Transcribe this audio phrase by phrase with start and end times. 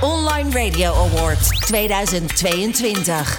[0.00, 3.36] Online Radio Award 2022.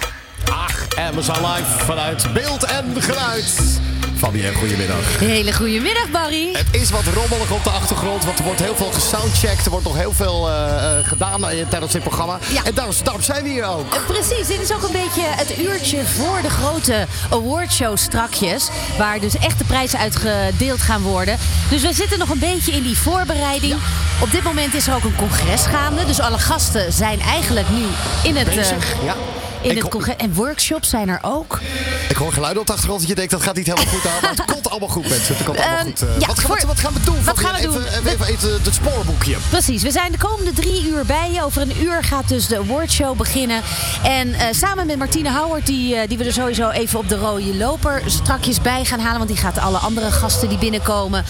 [0.50, 0.86] Ach,
[1.22, 3.80] zijn live vanuit beeld en geluid.
[4.22, 5.18] Fabienne, goedemiddag.
[5.18, 6.52] Hele goede middag, Barry.
[6.52, 9.64] Het is wat rommelig op de achtergrond, want er wordt heel veel gesoundcheckt.
[9.64, 12.38] Er wordt nog heel veel eh, eh, gedaan eh, tijdens dit programma.
[12.48, 12.64] Ja.
[12.64, 14.06] En daarom, daarom zijn we hier ook.
[14.06, 18.68] Precies, dit is ook een beetje het uurtje voor de grote awardshow strakjes.
[18.98, 21.38] Waar dus echt de prijzen uitgedeeld gaan worden.
[21.70, 23.74] Dus we zitten nog een beetje in die voorbereiding.
[24.20, 26.06] Op dit moment is er ook een congres gaande.
[26.06, 27.84] Dus alle gasten zijn eigenlijk nu
[28.22, 29.16] in het, Bezig, ja.
[29.62, 30.16] In Ik het congres.
[30.16, 31.60] En workshops zijn er ook.
[32.08, 34.20] Ik hoor geluiden op de achtergrond dat je denkt dat gaat niet helemaal goed aan.
[34.22, 35.34] Maar het komt allemaal goed, mensen.
[35.36, 36.02] Het komt allemaal Ehm, goed.
[36.02, 37.24] Eh, ja, wat, voor- wat, wat gaan we doen?
[37.24, 37.76] wat gaan we doen?
[37.84, 39.36] Even, even, even, even het spoorboekje.
[39.50, 41.44] Precies, we zijn de komende drie uur bij je.
[41.44, 43.62] Over een uur gaat dus de awardshow beginnen.
[44.02, 47.16] En eh, samen met Martine Howard, die, eh, die we er sowieso even op de
[47.16, 49.16] rode loper strakjes bij gaan halen.
[49.18, 51.24] Want die gaat alle andere gasten die binnenkomen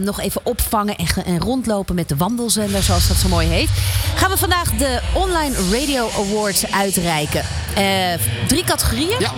[0.00, 3.68] nog even opvangen en, en rondlopen met de wandelzender, zoals dat zo mooi heet.
[4.14, 7.42] Gaan we vandaag de Online Radio Awards uitreiken.
[7.74, 7.84] Eh,
[8.46, 9.16] drie categorieën.
[9.18, 9.30] Ja.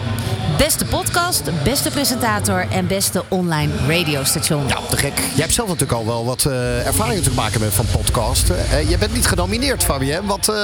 [0.57, 4.69] Beste podcast, beste presentator en beste online radiostation.
[4.69, 5.19] Ja, te gek.
[5.19, 8.71] Jij hebt zelf natuurlijk al wel wat eh, ervaring te maken met van podcasten.
[8.71, 10.27] Eh, je bent niet genomineerd, Fabienne.
[10.27, 10.47] Wat,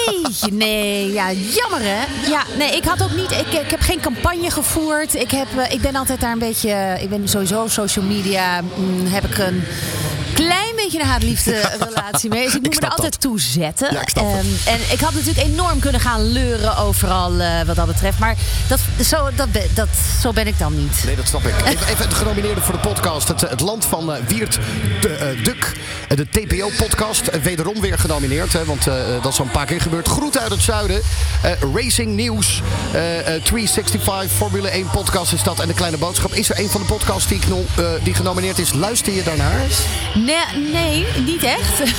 [0.00, 2.28] Nee, nee, ja, jammer hè.
[2.30, 5.14] Ja, nee, ik had ook niet, ik, ik heb geen campagne gevoerd.
[5.14, 9.24] Ik, heb, ik ben altijd daar een beetje, ik ben sowieso social media, mm, heb
[9.24, 9.64] ik een
[10.46, 12.44] klein beetje een haat-liefde relatie mee.
[12.44, 13.20] Dus ik moet me er altijd dat.
[13.20, 13.92] toe zetten.
[13.92, 14.08] Ja, ik.
[14.14, 14.26] Ehm,
[14.64, 18.18] en ik had natuurlijk enorm kunnen gaan leuren overal eh, wat dat betreft.
[18.18, 18.36] Maar
[18.68, 19.88] dat, zo, dat, ben- dat,
[20.22, 21.02] zo ben ik dan niet.
[21.04, 21.54] Nee, dat snap ik.
[21.72, 23.28] Even, even de genomineerde voor de podcast.
[23.28, 24.58] Het, het land van eh, Wiert
[25.00, 25.72] de, eh, Duk.
[26.08, 27.26] Eh, de TPO-podcast.
[27.26, 28.52] Eh, wederom weer genomineerd.
[28.52, 30.08] Hè, want eh, dat is al een paar keer gebeurd.
[30.08, 31.00] Groet uit het zuiden.
[31.42, 32.62] Eh, Racing News.
[32.92, 35.60] eh, eh, 365 Formule 1 podcast is dat.
[35.60, 36.32] En de kleine boodschap.
[36.34, 37.44] Is er een van de podcasts die, ik
[37.76, 38.72] eh, die genomineerd is?
[38.72, 39.60] Luister je daarnaar?
[40.14, 40.33] Nee,
[40.72, 41.82] nee niet echt.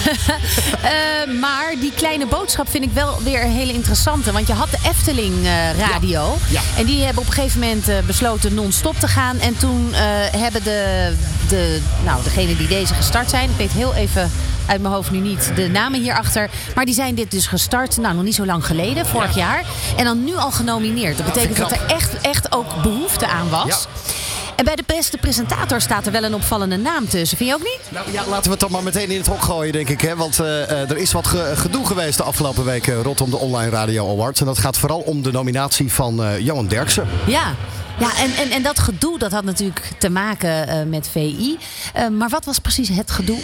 [0.85, 4.31] Eh, maar die kleine boodschap vind ik wel weer een hele interessante.
[4.31, 6.37] Want je had de Efteling eh, radio.
[6.49, 6.61] Ja.
[6.77, 9.39] En die hebben op een gegeven moment eh, besloten non-stop te gaan.
[9.39, 9.93] En toen
[10.37, 11.13] hebben de,
[11.47, 13.49] de, nou, degenen die deze gestart zijn...
[13.49, 14.31] Ik weet heel even
[14.65, 16.49] uit mijn hoofd nu niet de namen hierachter.
[16.75, 19.63] Maar die zijn dit dus gestart, nou nog niet zo lang geleden, vorig jaar.
[19.97, 21.17] En dan nu al genomineerd.
[21.17, 23.87] Dat betekent dat ik er echt, echt ook behoefte aan was.
[24.55, 27.37] En bij de beste presentator staat er wel een opvallende naam tussen.
[27.37, 27.79] Vind je ook niet?
[27.89, 30.01] Nou ja, laten we het dan maar meteen in het hok gooien, denk ik.
[30.01, 30.15] Hè?
[30.15, 33.69] Want eh, eh, er is wat ge- gedoe geweest de afgelopen weken rondom de Online
[33.69, 34.39] Radio Awards.
[34.39, 37.07] En dat gaat vooral om de nominatie van eh, Johan Derksen.
[37.25, 37.55] Ja.
[37.99, 41.57] Ja, en, en, en dat gedoe dat had natuurlijk te maken eh, met VI.
[41.93, 43.39] Eh, maar wat was precies het gedoe?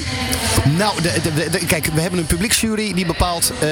[0.78, 3.67] Nou, de, kijk, we hebben een publieksjury die bepaalt eh,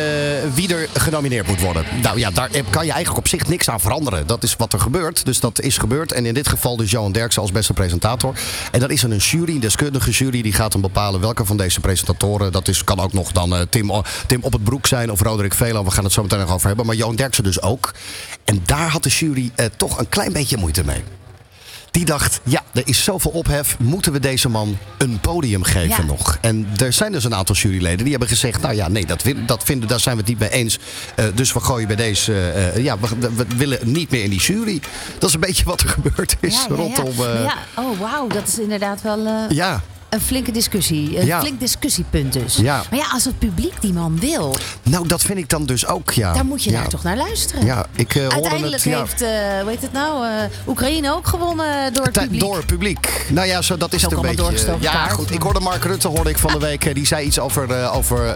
[0.54, 1.86] wie er genomineerd moet worden.
[2.02, 4.28] Nou ja, daar kan je eigenlijk op zich niks aan veranderen.
[4.28, 5.26] Dat is wat er gebeurt.
[5.26, 6.12] Dus dat is gebeurd.
[6.12, 8.40] En in dit geval dus Johan Derksen als beste presentator.
[8.72, 11.58] En dan is er een jury, een deskundige jury, die gaat dan bepalen welke van
[11.58, 12.52] deze presentatoren.
[12.52, 13.92] Dat is, kan ook nog dan Tim,
[14.28, 15.84] Tim Op het Broek zijn of Roderick Velo.
[15.84, 16.86] We gaan het zo meteen nog over hebben.
[16.86, 17.94] Maar Johan Derksen dus ook.
[18.50, 21.04] En daar had de jury eh, toch een klein beetje moeite mee.
[21.92, 23.80] Die dacht, ja, er is zoveel ophef.
[23.80, 26.04] Moeten we deze man een podium geven Ja.
[26.04, 26.38] nog?
[26.42, 28.62] En er zijn dus een aantal juryleden die hebben gezegd...
[28.62, 30.80] nou ja, nee, dat, dat vinden, daar zijn we het niet mee eens.
[31.16, 32.50] Eh, dus we gooien bij deze...
[32.50, 34.82] eh, ja, we, we willen niet meer in die jury.
[35.20, 37.14] Dat is een beetje wat er gebeurd is rondom...
[37.18, 37.58] ja.
[37.76, 38.28] Oh, wauw.
[38.28, 39.82] Dat is inderdaad wel ja.
[40.10, 41.20] Een flinke discussie.
[41.20, 41.40] Een Ja.
[41.40, 42.56] flink discussiepunt dus.
[42.56, 42.84] Ja.
[42.90, 46.12] Maar ja, als het publiek die man wil, nou dat vind ik dan dus ook,
[46.12, 46.34] ja.
[46.34, 47.66] dan moet je daar toch naar luisteren.
[47.66, 48.94] Ja, ik hoorde Uiteindelijk het...
[48.94, 49.30] heeft, eh,
[49.62, 50.32] hoe heet het nou, eh,
[50.68, 52.40] Oekraïne ook gewonnen door het publiek.
[52.42, 53.26] Door het publiek.
[53.30, 54.76] Nou ja, zo, dat is ook het een beetje.
[54.80, 55.12] Ja, kaart.
[55.12, 55.32] goed.
[55.32, 56.96] Ik hoorde Mark Rutte hoorde ik van de week.
[56.96, 58.36] Die zei iets over, over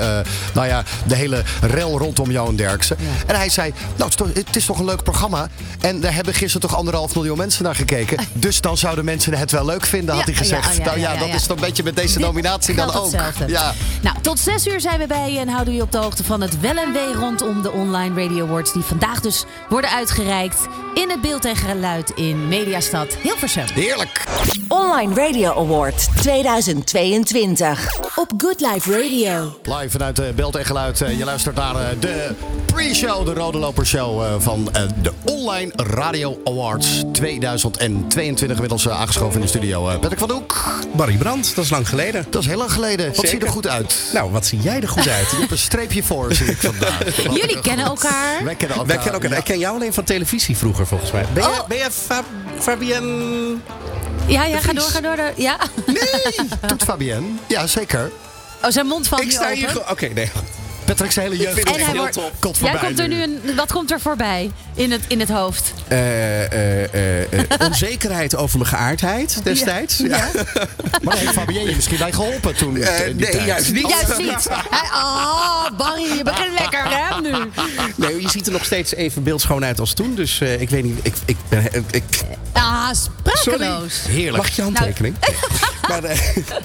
[0.53, 2.97] nou ja, de hele rel rondom Johan Derksen.
[3.27, 5.47] En hij zei, nou, het is, toch, het is toch een leuk programma.
[5.79, 8.17] En daar hebben gisteren toch anderhalf miljoen mensen naar gekeken.
[8.33, 10.83] Dus dan zouden mensen het wel leuk vinden, had hij gezegd.
[10.83, 13.03] nou ja, dat is toch beetje met deze Dit nominatie dan ook.
[13.03, 13.47] hetzelfde.
[13.47, 13.73] Ja.
[14.01, 16.41] Nou, tot zes uur zijn we bij je en houden u op de hoogte van
[16.41, 18.73] het wel en wee rondom de Online Radio Awards.
[18.73, 20.57] Die vandaag dus worden uitgereikt
[20.93, 23.63] in het beeld en geluid in Mediastad Hilversum.
[23.73, 24.23] Heerlijk.
[24.67, 27.87] Online Radio Award 2022.
[28.15, 29.59] Op Good Life Radio.
[29.63, 31.01] Live vanuit uh, Belt en Geluid.
[31.01, 32.35] Eh, je luistert naar eh, de
[32.65, 38.49] pre-show, de Rode Loper Show eh, van eh, de Online Radio Awards 2022.
[38.55, 39.89] Inmiddels eh, aangeschoven in de studio.
[39.89, 40.63] Eh, Patrick van de Hoek.
[40.95, 42.25] Barry Brandt, dat is lang geleden.
[42.29, 43.07] Dat is heel lang geleden.
[43.15, 43.95] Wat zie je er goed uit?
[44.13, 45.29] Nou, wat zie jij er goed uit?
[45.31, 46.99] Je hebt een streepje voor, zie ik vandaag.
[46.99, 48.43] Wat Jullie kennen elkaar.
[48.43, 48.85] Wij kennen elkaar.
[48.87, 49.29] Wij kennen elkaar.
[49.29, 49.37] ja.
[49.37, 51.25] Ik ken jou alleen van televisie vroeger, volgens mij.
[51.33, 51.67] Ben je, Oh.
[51.67, 52.23] ben je Fa-
[52.59, 53.55] Fabienne...
[54.27, 55.15] Ja, ja, ga door, ga door.
[55.15, 55.31] door.
[55.35, 55.57] Ja.
[55.85, 57.27] Nee, doet Fabienne.
[57.47, 58.11] Ja, zeker.
[58.63, 59.69] Oh, zijn mond valt Ik sta hier...
[59.69, 59.81] open.
[59.85, 60.31] ge- Oké, nee.
[60.85, 62.31] Patrick zijn hele jeugd heel wordt, top.
[62.39, 65.29] komt Jij voorbij komt er nu een, wat komt er voorbij in het, in het
[65.29, 65.73] hoofd?
[65.87, 69.97] eh, eh, eh, eh, onzekerheid over mijn geaardheid destijds.
[69.97, 70.27] Ja.
[71.03, 72.77] Maar heeft Fabienne je misschien bij geholpen toen?
[72.77, 73.45] Eh, nee, tijd?
[73.45, 73.89] juist niet.
[73.89, 74.47] Juist niet.
[74.69, 77.31] Hij- Oh, Barry, je begint lekker hè, nu.
[77.95, 80.15] Nee, je ziet er nog steeds even beeldschoon uit als toen.
[80.15, 80.99] Dus eh, ik weet niet.
[81.01, 81.67] Ik, ik ben.
[81.91, 82.03] Ik,
[82.51, 83.11] Ah, sorry.
[83.35, 84.01] sprakeloos.
[84.07, 84.37] Heerlijk.
[84.43, 85.15] Mag je handtekening?
[85.89, 86.13] maar moet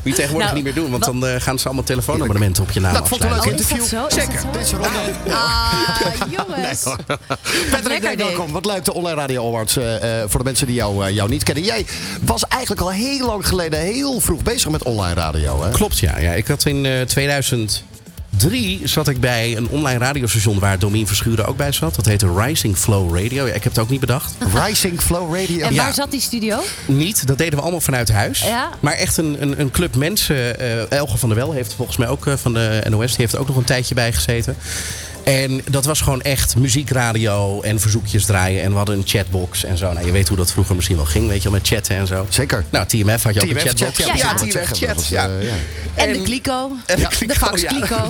[0.03, 2.81] je tegenwoordig Nou, niet meer doen, want dan eh, gaan ze allemaal telefoonabonnementen op je
[2.81, 3.47] naam Nou, ik vond het een leuk.
[3.47, 3.79] Oh, interview.
[3.79, 4.07] dat zo?
[4.07, 4.51] Is dat zo?
[4.53, 4.89] Dit is Ronde.
[5.31, 6.83] Ah, jongens.
[7.71, 8.53] Patrick, welkom.
[8.53, 9.77] Wat leuk, de Online Radio Awards.
[9.77, 11.65] eh, eh, voor de mensen die jou, jou niet kennen.
[11.65, 11.87] Jij
[12.21, 15.63] was eigenlijk al heel lang geleden heel vroeg bezig met online radio.
[15.63, 15.71] Hè?
[15.71, 16.19] Klopt, ja.
[16.19, 16.33] ja.
[16.33, 17.01] Ik had in eh
[18.39, 21.95] 2003 zat ik bij een online radiostation waar Domien Verschuren ook bij zat.
[21.95, 23.47] Dat heette Rising Flow Radio.
[23.47, 24.35] Ja, ik heb het ook niet bedacht.
[24.65, 25.67] Rising Flow Radio.
[25.67, 25.83] En Ja.
[25.83, 26.59] waar zat die studio?
[26.87, 28.41] Niet, dat deden we allemaal vanuit huis.
[28.41, 28.69] Ja.
[28.81, 30.61] Maar echt een, een, een club mensen.
[30.61, 33.07] eh Elge van der Wel heeft volgens mij ook eh, van de NOS.
[33.09, 34.57] Die heeft er ook nog een tijdje bij gezeten.
[35.29, 38.63] En dat was gewoon echt muziekradio en verzoekjes draaien.
[38.63, 39.93] En we hadden een chatbox en zo.
[39.93, 42.07] Nou, je weet hoe dat vroeger misschien wel ging, weet je wel, met chatten en
[42.07, 42.27] zo.
[42.29, 42.65] Zeker.
[42.71, 43.97] Nou, TMF had je ook TMF een chatbox.
[43.97, 44.65] chat, ja, Ja, ja, ja.
[44.65, 45.07] TMF chat.
[45.07, 45.29] ja.
[45.29, 45.55] eh, ja.
[45.95, 46.71] En, de kliko.
[46.87, 47.97] En de de kliko, fax kliko.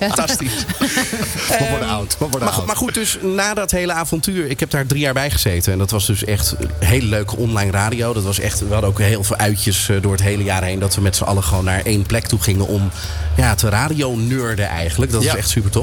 [0.00, 0.52] Fantastisch.
[0.78, 2.12] We worden oud.
[2.18, 2.66] We worden Maar, goed- oud.
[2.66, 5.72] maar goed, dus na dat hele avontuur, ik heb daar drie jaar bij gezeten.
[5.72, 8.12] En dat was dus echt een hele leuke online radio.
[8.12, 10.78] Dat was echt, we hadden ook heel veel uitjes eh, door het hele jaar heen.
[10.78, 12.90] Dat we met z'n allen gewoon naar één plek toe gingen om
[13.36, 15.12] ja, te radio-nerden eigenlijk.
[15.12, 15.28] Dat Ja.
[15.28, 15.77] was echt super tof.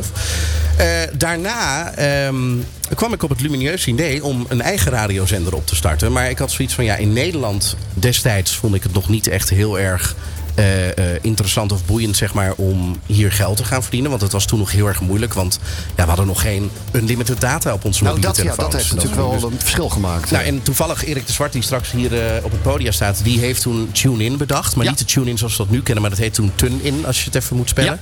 [0.78, 0.86] Eh,
[1.18, 2.56] daarna ehm,
[2.96, 6.12] kwam ik op het lumineuze idee om een eigen radiozender op te starten.
[6.12, 9.50] Maar ik had zoiets van, ja, in Nederland destijds vond ik het nog niet echt
[9.50, 10.16] heel erg...
[10.56, 14.10] eh, eh, interessant of boeiend zeg maar, om hier geld te gaan verdienen.
[14.10, 15.34] Want het was toen nog heel erg moeilijk.
[15.34, 15.60] Want
[15.96, 18.94] ja, we hadden nog geen unlimited data op onze Nou, mobiele dat, ja, dat heeft
[18.96, 20.32] natuurlijk Dus- wel een verschil gemaakt.
[20.32, 22.12] nou, en toevallig Erik de Zwart, die straks hier
[22.44, 24.76] op het podium staat, die heeft toen TuneIn bedacht.
[24.76, 24.90] Maar Ja.
[24.92, 27.26] niet de TuneIn zoals we dat nu kennen, maar dat heet toen TuneIn, als je
[27.26, 28.00] het even moet spellen.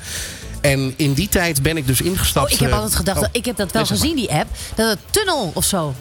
[0.63, 2.45] En in die tijd ben ik dus ingestapt.
[2.48, 4.07] Oh, ik heb eh, altijd gedacht, oh, ik heb dat wel nee, zeg maar.
[4.07, 4.50] gezien, die app.
[4.75, 5.94] Dat het tunnel of zo.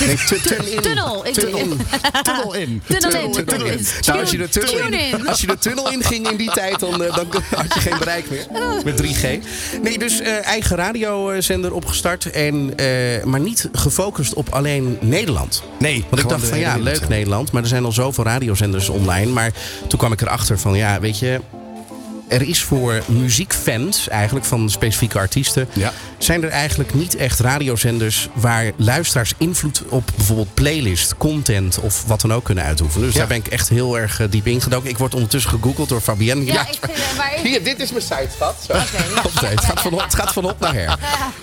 [0.00, 0.64] Nee, tu- Tunnel.
[0.74, 0.82] in.
[0.82, 1.32] Tunnel in.
[2.22, 2.82] Tunnel in.
[4.06, 5.28] Nou, als je, de tunnel in, in.
[5.28, 7.98] als je de tunnel in ging in die tijd, dan, eh, dan had je geen
[7.98, 8.46] bereik meer.
[8.84, 9.22] Met 3G.
[9.82, 12.30] Nee, dus eh, eigen radiozender opgestart.
[12.30, 15.62] En, eh, maar niet gefocust op alleen Nederland.
[15.78, 17.52] Nee, Want ik dacht van ja, leuk Nederland.
[17.52, 19.32] Maar er zijn al zoveel radiozenders online.
[19.32, 19.52] Maar
[19.88, 21.40] toen kwam ik erachter van ja, weet je.
[22.28, 25.92] Er is voor muziekfans, eigenlijk van specifieke artiesten, Ja.
[26.18, 32.20] zijn er eigenlijk niet echt radiozenders waar luisteraars invloed op bijvoorbeeld playlist, content of wat
[32.20, 33.04] dan ook kunnen uitoefenen.
[33.04, 33.18] Dus Ja.
[33.18, 34.90] daar ben ik echt heel erg eh, diep ingedoken.
[34.90, 36.44] Ik word ondertussen gegoogeld door Fabienne.
[36.44, 37.32] Ja, ik vind maar...
[37.42, 38.56] Hier, dit is mijn site, schat.
[38.66, 38.72] Zo.
[39.46, 40.98] Het, gaat van, op- het gaat van op naar her.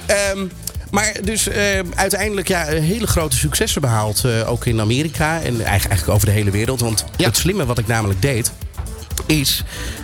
[0.06, 0.46] Ehm,
[0.92, 4.26] maar dus eh, uiteindelijk ja, hele grote successen behaald.
[4.26, 6.80] eh, ook in Amerika en eigenlijk, eigenlijk over de hele wereld.
[6.80, 7.26] Want Ja.
[7.26, 8.52] het slimme wat ik namelijk deed...
[9.26, 9.64] is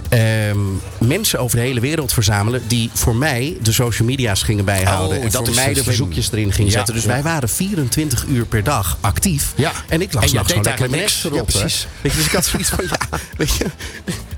[0.09, 0.57] ehm,
[0.98, 2.62] mensen over de hele wereld verzamelen...
[2.68, 5.18] die voor mij de social media's gingen bijhouden.
[5.18, 6.94] Oh, en dat voor mij de verzoekjes erin gingen Ja, zetten.
[6.94, 7.09] Dus ja.
[7.09, 9.54] wij waren 24 uur per dag actief.
[9.56, 9.71] Ja.
[9.89, 11.24] En ik lag En deed gewoon lekker niks.
[11.24, 11.50] erop.
[11.51, 11.88] Ja, precies.
[12.01, 13.65] Weet je, dus ik had zoiets van, ja, weet je...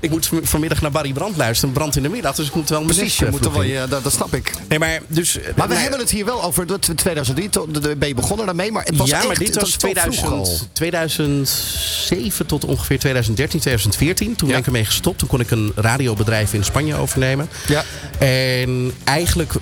[0.00, 1.74] Ik moet vanmiddag naar Barry Brand luisteren.
[1.74, 2.34] Brand in de middag.
[2.34, 4.52] Dus ik moet wel mijn Precies, je moet er wel, ja, dat, dat snap ik.
[4.68, 5.38] Nee, maar dus...
[5.56, 8.14] Maar we nee, hebben het hier wel over dat 2003, to- de- de- ben je
[8.14, 8.72] begonnen daarmee.
[8.72, 10.48] Maar het was ja, echt, maar dit was wel vroeg al.
[10.72, 14.36] 2000, 2007 tot ongeveer 2013, 2014.
[14.36, 15.18] Toen ben ik ermee gestopt.
[15.18, 17.48] Toen kon ik een radiobedrijf in Spanje overnemen.
[17.68, 17.84] Ja.
[18.18, 19.52] En eigenlijk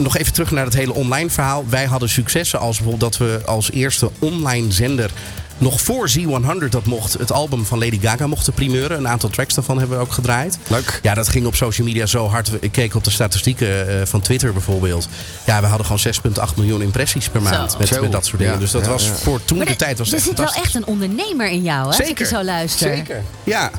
[0.00, 1.64] nog even terug naar het hele online verhaal.
[1.68, 5.10] Wij hadden successen als bijvoorbeeld dat we als eerste online zender
[5.58, 8.98] nog voor Z100 dat mocht, het album van Lady Gaga mochten primeuren.
[8.98, 10.58] Een aantal tracks daarvan hebben we ook gedraaid.
[10.66, 11.00] Leuk.
[11.02, 12.50] Ja, dat ging op social media zo hard.
[12.60, 15.08] Ik keek op de statistieken eh, van Twitter bijvoorbeeld.
[15.44, 18.54] Ja, we hadden gewoon 6,8 miljoen impressies per maand met, met dat soort dingen.
[18.54, 19.14] Ja, dus dat ja, was ja.
[19.14, 21.80] voor toen Maar de tijd was er het zit wel echt een ondernemer in jou,
[21.80, 21.86] hè?
[21.86, 22.24] Als ik Zeker.
[22.24, 22.96] je zo luister.
[22.96, 23.22] Zeker.
[23.44, 23.70] Ja.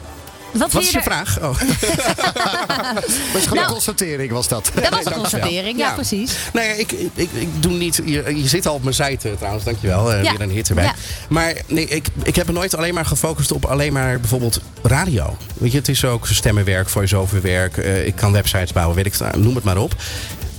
[0.53, 1.39] Wat, is je vraag?
[1.41, 1.61] Oh.
[1.61, 4.71] Is gewoon Nou- een constatering, was dat.
[4.75, 5.93] Dat was een constatering, ja, Ja.
[5.93, 6.35] precies.
[6.53, 8.01] Nee, ik, ik, ik doe niet.
[8.05, 10.13] Je, je zit al op mijn eh, trouwens, dankjewel.
[10.13, 10.31] eh Ja.
[10.31, 10.83] Weer een hit erbij.
[10.83, 10.93] Ja.
[11.29, 15.37] Maar nee, ik, ik heb me nooit alleen maar gefocust op alleen maar bijvoorbeeld radio.
[15.53, 17.77] Weet je, het is ook stemmenwerk, voice-overwerk.
[17.77, 19.95] eh ik kan websites bouwen, weet ik, nou, noem het maar op.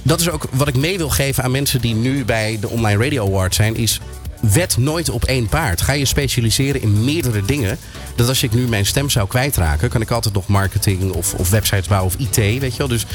[0.03, 3.03] Dat is ook wat ik mee wil geven aan mensen die nu bij de Online
[3.03, 3.77] Radio Award zijn.
[3.77, 4.01] Is
[4.41, 5.81] wet nooit op één paard.
[5.81, 7.79] Ga je specialiseren in meerdere dingen.
[8.15, 11.51] Dat als ik nu mijn stem zou kwijtraken, kan ik altijd nog marketing of, of
[11.51, 12.37] websites bouwen of IT.
[12.37, 12.89] Weet je wel.
[12.89, 13.07] Dus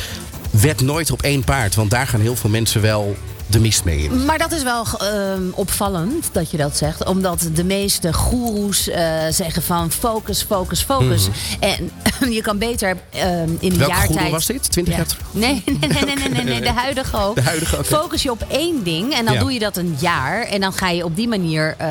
[0.50, 1.76] wet nooit op één paard.
[1.76, 3.16] Want daar gaan heel veel mensen wel
[3.54, 4.26] de mist mee in.
[4.26, 7.06] Maar dat is wel ehm, opvallend dat je dat zegt.
[7.06, 11.28] Omdat de meeste goeroes eh, zeggen van focus, focus, focus.
[11.60, 11.92] En
[12.34, 14.14] je kan beter ehm, in een Mhm.
[14.14, 14.72] Welke was dit?
[14.72, 15.00] 20 Ja.
[15.00, 15.26] jaar terug?
[15.32, 17.36] Nee, nee, nee, nee, nee, nee, nee, de huidige ook.
[17.36, 17.84] De huidige.
[17.84, 19.40] Focus je op één ding en dan Ja.
[19.40, 20.42] doe je dat een jaar.
[20.44, 21.88] En dan ga je op die manier, eh,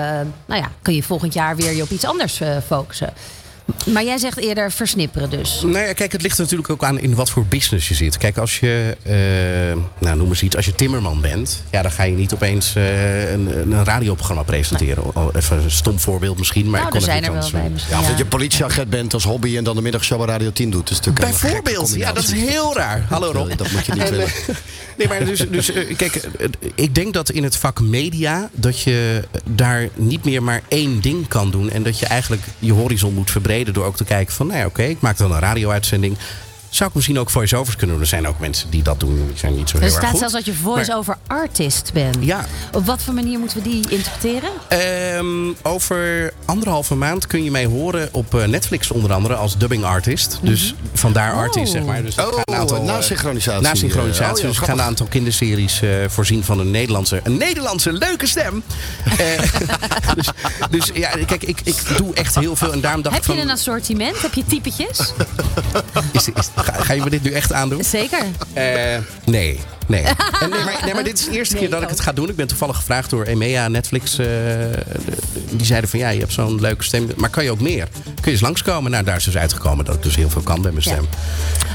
[0.47, 3.13] nou ja, kun je volgend jaar weer je op iets anders eh, focussen.
[3.93, 5.61] Maar jij zegt eerder versnipperen dus.
[5.63, 8.19] Nou ja, kijk, het ligt er natuurlijk ook aan in wat voor business je zit.
[8.19, 9.15] Kijk, als je, eh,
[9.99, 13.33] nou noem eens iets, als je timmerman bent, ja, dan ga je niet opeens eh,
[13.33, 15.15] een, een radioprogramma presenteren.
[15.15, 17.61] Al Even een stom voorbeeld misschien, maar Nou, ik kon er niet er wel anders
[17.63, 17.93] bij misschien.
[17.95, 18.25] Ja, of dat Ja.
[18.25, 20.89] je politieagent bent als hobby en dan de middagshow bij Radio 10 doet.
[20.89, 23.05] Dat is natuurlijk Bijvoorbeeld, ja, dat is heel raar.
[23.09, 23.57] Hallo Rob.
[23.57, 24.27] dat moet je niet En, willen.
[24.27, 24.33] eh,
[24.99, 28.81] Nee, maar dus, dus eh, kijk, eh, ik denk dat in het vak media dat
[28.81, 31.71] je daar niet meer maar één ding kan doen.
[31.71, 34.67] En dat je eigenlijk je horizon moet verbreden door ook te kijken van, nou ja,
[34.67, 36.17] oké, ik maak dan een radio-uitzending.
[36.73, 38.05] Zou ik misschien ook voice-overs kunnen doen?
[38.05, 39.27] Er zijn ook mensen die dat doen.
[39.29, 40.19] Die zijn niet zo Er heel erg staat goed.
[40.19, 42.17] zelfs dat je voice-over artist bent.
[42.21, 42.47] Ja.
[42.73, 44.51] Op wat voor manier moeten we die interpreteren?
[44.69, 49.85] Ehm, over anderhalve maand kun je mij horen op eh, Netflix onder andere als dubbing
[49.85, 50.39] artist.
[50.43, 51.39] Dus vandaar Oh.
[51.39, 52.03] artist, zeg maar.
[52.03, 53.63] Dus Oh, een aantal, eh, nasynchronisatie.
[53.63, 54.33] nasynchronisatie.
[54.35, 57.93] Oh, ja, dus ik ga een aantal kinderseries eh, voorzien van een Nederlandse, een Nederlandse
[57.93, 58.63] leuke stem.
[59.19, 59.43] Eh,
[60.17, 60.29] dus,
[60.71, 62.73] dus ja, kijk, ik, ik doe echt heel veel.
[62.73, 64.23] En daarom dacht Heb je van, een assortiment?
[64.23, 64.99] Heb je typetjes?
[66.13, 67.85] is, is, ga, ga je me dit nu echt aandoen?
[67.85, 68.23] Zeker.
[68.53, 68.65] Eh,
[69.25, 69.61] nee.
[69.87, 70.03] Nee.
[70.03, 70.15] En
[70.51, 72.29] nee, maar, nee, maar dit is de eerste Nee, keer dat ik het ga doen.
[72.29, 74.19] Ik ben toevallig gevraagd door EMEA, Netflix.
[74.19, 74.27] eh,
[75.51, 77.09] die zeiden van ja, je hebt zo'n leuke stem.
[77.17, 77.89] Maar kan je ook meer?
[78.05, 78.91] Kun je eens langskomen?
[78.91, 81.09] Nou, daar is dus uitgekomen dat ik dus heel veel kan met mijn stem.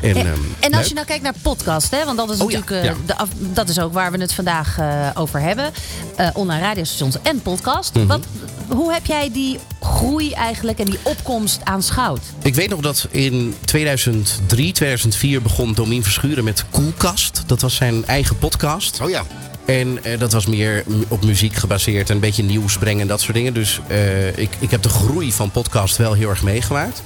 [0.01, 0.27] En, En, ehm,
[0.59, 0.87] en als leuk.
[0.87, 2.93] je nou kijkt naar podcast, hè, want dat is Oh natuurlijk eh, ja.
[3.05, 4.77] de dat is ook waar we het vandaag
[5.13, 5.71] over hebben.
[6.15, 7.93] Eh, online radiostations en podcast.
[7.93, 8.05] Mhm.
[8.07, 8.19] Wat,
[8.67, 12.21] hoe heb jij die groei eigenlijk en die opkomst aanschouwd?
[12.41, 17.43] Ik weet nog dat in 2003, 2004 begon Domien Verschuren met Koelkast.
[17.45, 19.01] Dat was zijn eigen podcast.
[19.01, 19.23] Oh ja.
[19.65, 22.09] En eh, dat was meer op muziek gebaseerd.
[22.09, 23.53] en Een beetje nieuws brengen en dat soort dingen.
[23.53, 27.01] Dus eh, ik, ik heb de groei van podcast wel heel erg meegemaakt.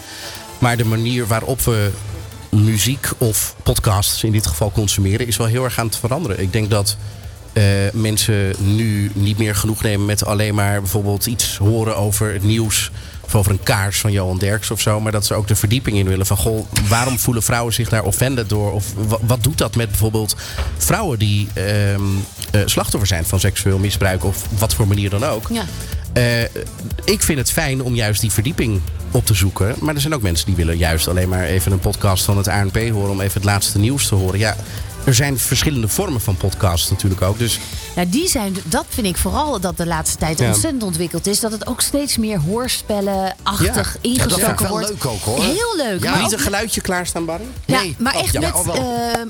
[0.60, 1.91] Maar de manier waarop we
[2.50, 5.27] muziek of podcasts in dit geval consumeren...
[5.27, 6.39] is wel heel erg aan het veranderen.
[6.39, 6.98] Ik denk dat
[7.53, 12.43] eh, mensen nu niet meer genoeg nemen met alleen maar bijvoorbeeld iets horen over het
[12.43, 12.91] nieuws...
[13.25, 15.00] Of over een kaars van Johan Derks of zo.
[15.00, 16.25] Maar dat ze ook de verdieping in willen.
[16.25, 18.72] Van goh, waarom voelen vrouwen zich daar offended door?
[18.72, 20.36] Of wa- wat doet dat met bijvoorbeeld
[20.77, 22.01] vrouwen die ehm,
[22.51, 24.24] eh, slachtoffer zijn van seksueel misbruik?
[24.24, 25.48] Of wat voor manier dan ook.
[25.51, 25.63] Ja.
[26.13, 26.43] Eh,
[27.05, 28.81] ik vind het fijn om juist die verdieping
[29.12, 29.75] op te zoeken.
[29.79, 32.48] Maar er zijn ook mensen die willen juist alleen maar even een podcast van het
[32.48, 33.10] ANP horen.
[33.12, 34.39] Om even het laatste nieuws te horen.
[34.39, 34.55] Ja,
[35.03, 37.38] er zijn verschillende vormen van podcasts natuurlijk ook.
[37.39, 37.60] Dus
[37.96, 40.48] Nou, die zijn, dat vind ik vooral dat de laatste tijd Ja.
[40.48, 41.39] ontzettend ontwikkeld is.
[41.39, 44.12] Dat het ook steeds meer hoorspellenachtig Ja.
[44.12, 44.89] Ja, dat wordt.
[44.89, 45.43] leuk ook hoor.
[45.43, 46.03] Heel leuk.
[46.03, 47.43] Ja, maar niet ook, een geluidje klaarstaan, Barry?
[47.65, 47.96] ja, Nee.
[48.00, 48.84] maar Oh, echt met, oh, eh,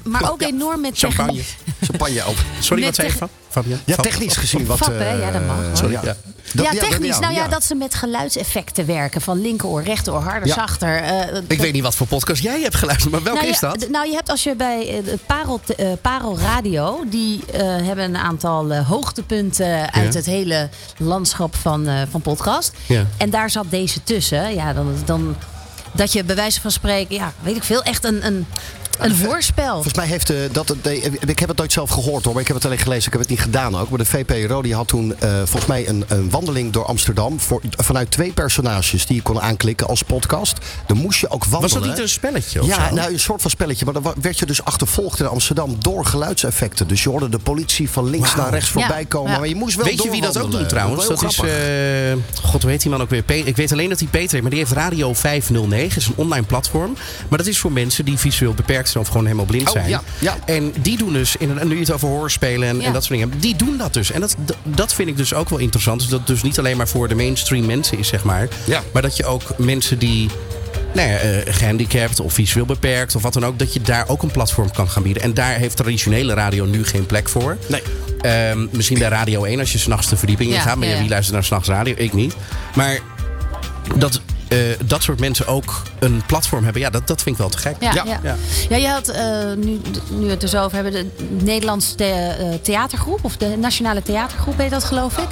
[0.04, 0.48] maar ook Ja.
[0.48, 1.56] enorm met techniek.
[1.92, 2.36] Champagne op.
[2.60, 3.30] Sorry, wat zei je van?
[3.50, 3.80] Fabian?
[3.86, 4.80] Ja, technisch gezien wat...
[4.86, 5.12] Hè?
[5.14, 5.56] Ja, dat mag.
[5.58, 6.00] eh, Sorry, ja.
[6.04, 6.16] ja.
[6.54, 7.20] Dat- ja, dat- technisch.
[7.20, 7.48] nou ja, ja.
[7.48, 9.22] dat ze met geluidseffecten werken.
[9.22, 10.54] Van linkeroor, rechteroor, harder, Ja.
[10.54, 10.96] zachter.
[10.98, 13.88] eh, Ik weet niet wat voor podcast jij hebt geluisterd, maar welke nou, is dat?
[13.90, 18.06] Nou, je hebt als je bij eh, de Parel, eh, Parel Radio, die eh, hebben
[18.06, 20.20] een aantal eh, hoogtepunten uit Ja.
[20.20, 22.72] het hele landschap van, eh, van podcast.
[22.86, 23.06] Ja.
[23.18, 24.54] En daar zat deze tussen.
[24.54, 25.36] Ja, dan, dan
[25.94, 28.46] dat je bij wijze van spreken, ja, weet ik veel, echt een, een,
[29.00, 29.72] een hoorspel.
[29.74, 30.76] Volgens mij heeft eh, dat.
[30.82, 33.06] eh, ik heb het nooit zelf gehoord hoor, maar ik heb het alleen gelezen.
[33.06, 33.90] Ik heb het niet gedaan ook.
[33.90, 37.40] Maar de VPRO die had toen eh, volgens mij een, een wandeling door Amsterdam.
[37.40, 40.58] Voor, vanuit twee personages die je kon aanklikken als podcast.
[40.88, 41.62] Dan moest je ook wandelen.
[41.62, 42.96] Was dat niet een spelletje of Ja, zo?
[42.96, 43.86] nou, een soort van spelletje.
[43.86, 46.88] Maar dan werd je dus achtervolgd in Amsterdam door geluidseffecten.
[46.88, 49.32] Dus je hoorde de politie van links naar rechts voorbij Ja, komen.
[49.32, 49.38] ja.
[49.40, 51.08] Maar je moest wel Weet je wie dat ook doet trouwens?
[51.08, 51.50] Dat is, eh,
[52.44, 53.24] god, hoe heet die man ook weer?
[53.24, 55.90] Pe- ik weet alleen dat hij Peter heeft, maar die heeft Radio 509.
[55.90, 56.94] Dat is een online platform.
[57.30, 59.90] Maar dat is voor mensen die visueel beperkt zijn of gewoon helemaal blind Oh, zijn.
[59.90, 60.38] ja, ja.
[60.46, 62.86] En die doen dus, in een, en nu je het over hoorspelen en, Ja.
[62.86, 64.12] en dat soort dingen die doen dat dus.
[64.12, 66.00] En dat, dat, vind ik dus ook wel interessant.
[66.00, 68.48] Dus dat het dus niet alleen maar voor de mainstream mensen is, zeg maar.
[68.66, 68.82] Ja.
[68.94, 70.30] Maar dat je ook mensen die
[70.94, 74.24] nou ja, eh, gehandicapt of visueel beperkt of wat dan ook, dat je daar ook
[74.24, 75.24] een platform kan gaan bieden.
[75.24, 77.58] En daar heeft traditionele radio nu geen plek voor.
[77.68, 77.82] Nee.
[78.22, 80.76] Ehm, misschien bij Radio 1 als je s'nachts de verdieping Ja, ingaat.
[80.78, 81.94] Maar ja, wie luistert naar s'nachts radio?
[81.98, 82.36] Ik niet.
[82.76, 83.00] Maar
[83.98, 84.22] dat,
[84.52, 87.58] eh, dat soort mensen ook een platform hebben, ja, dat, dat vind ik wel te
[87.58, 87.76] gek.
[87.80, 88.04] Ja, Ja.
[88.06, 88.20] ja.
[88.24, 88.36] Ja.
[88.70, 88.76] ja.
[88.76, 89.24] je had, eh,
[89.58, 89.80] nu,
[90.10, 91.06] nu we het er zo over hebben, de
[91.44, 92.04] Nederlandse the-
[92.40, 95.28] eh, theatergroep, of de Nationale Theatergroep heet dat geloof ik.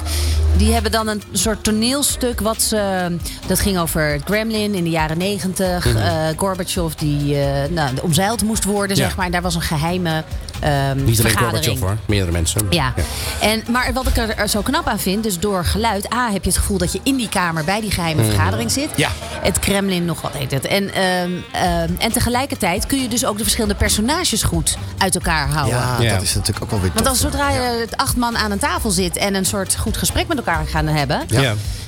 [0.56, 4.90] Die hebben dan een soort toneelstuk wat ze, dat ging over het Gremlin in de
[4.90, 5.86] jaren negentig.
[5.94, 9.02] Eh, Gorbachev die eh, nou, omzeild moest worden, Ja.
[9.04, 9.26] zeg maar.
[9.26, 10.24] En daar was een geheime
[10.60, 11.64] ehm Niet alleen vergadering.
[11.64, 12.66] Gorbachev hoor, meerdere mensen.
[12.70, 12.94] Ja.
[13.40, 16.12] En, maar wat ik er, zo knap aan vind, dus door geluid...
[16.14, 18.88] A, heb je het gevoel dat je in die kamer bij die geheime vergadering zit.
[18.96, 19.08] Ja.
[19.42, 20.64] Het Kremlin, nog wat heet het.
[20.64, 25.48] En, ehm, ehm, en tegelijkertijd kun je dus ook de verschillende personages goed uit elkaar
[25.48, 25.78] houden.
[25.78, 26.12] Ja, Ja.
[26.12, 28.58] dat is natuurlijk ook wel weer Want als zodra je het acht man aan een
[28.58, 31.22] tafel zit en een soort goed gesprek met elkaar gaan hebben...
[31.26, 31.40] Ja.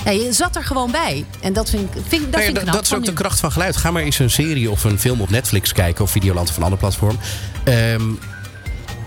[0.05, 0.11] Ja.
[0.11, 1.25] je zat er gewoon bij.
[1.41, 3.13] En dat vind ik, vind, dat Nee, vind ik dat, knap dat is ook de
[3.13, 3.77] kracht van geluid.
[3.77, 6.63] Ga maar eens een serie of een film op Netflix kijken of Videoland of een
[6.63, 7.19] ander platform.
[7.65, 8.03] Ehm,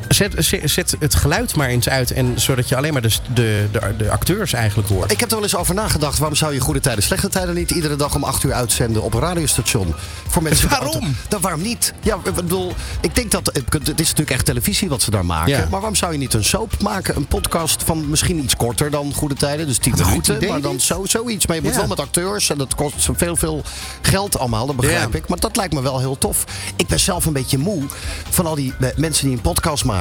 [0.10, 2.12] Zet, zet, zet het geluid maar eens uit.
[2.12, 5.12] En, zodat je alleen maar de, de, de, de acteurs eigenlijk hoort.
[5.12, 6.18] Ik heb er wel eens over nagedacht.
[6.18, 9.14] Waarom zou je goede tijden, slechte tijden niet iedere dag om 8 uur uitzenden op
[9.14, 9.94] een radiostation?
[10.28, 11.16] Voor mensen Waarom?
[11.28, 11.94] Dan waarom niet?
[12.02, 13.46] Ja, ik bedoel, ik denk dat.
[13.70, 15.52] Het is natuurlijk echt televisie wat ze daar maken.
[15.52, 15.60] Ja.
[15.60, 17.16] Maar waarom zou je niet een soap maken?
[17.16, 19.68] Een podcast van misschien iets korter dan goede tijden.
[19.68, 20.50] Dus 10 een goed minuten.
[20.50, 21.46] Maar dan zo, zoiets.
[21.48, 21.78] Maar je moet Ja.
[21.78, 22.50] wel met acteurs.
[22.50, 23.64] En dat kost veel, veel
[24.02, 24.66] geld allemaal.
[24.66, 25.18] Dat begrijp Ja.
[25.20, 25.28] ik.
[25.28, 26.44] Maar dat lijkt me wel heel tof.
[26.76, 27.84] Ik ben zelf een beetje moe
[28.30, 29.94] van al die eh, mensen die een podcast maken.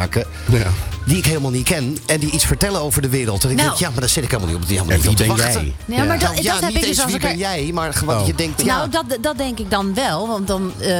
[0.51, 0.67] Ja.
[1.07, 1.99] Die ik helemaal niet ken.
[2.07, 3.45] En die iets vertellen over de wereld.
[3.45, 3.69] En ik Nou.
[3.69, 4.69] denk, ja, maar daar zit ik helemaal niet op.
[4.69, 5.75] Die helemaal niet wie ben wachten.
[5.87, 5.97] jij?
[5.97, 7.71] Ja, maar dat, Nou, ja, dat heb niet ik dus eens als wie ben jij,
[7.73, 8.27] maar gewoon Oh.
[8.27, 10.29] je denkt, ja, Nou, dat, dat denk ik dan wel.
[10.29, 10.97] Want dan eh,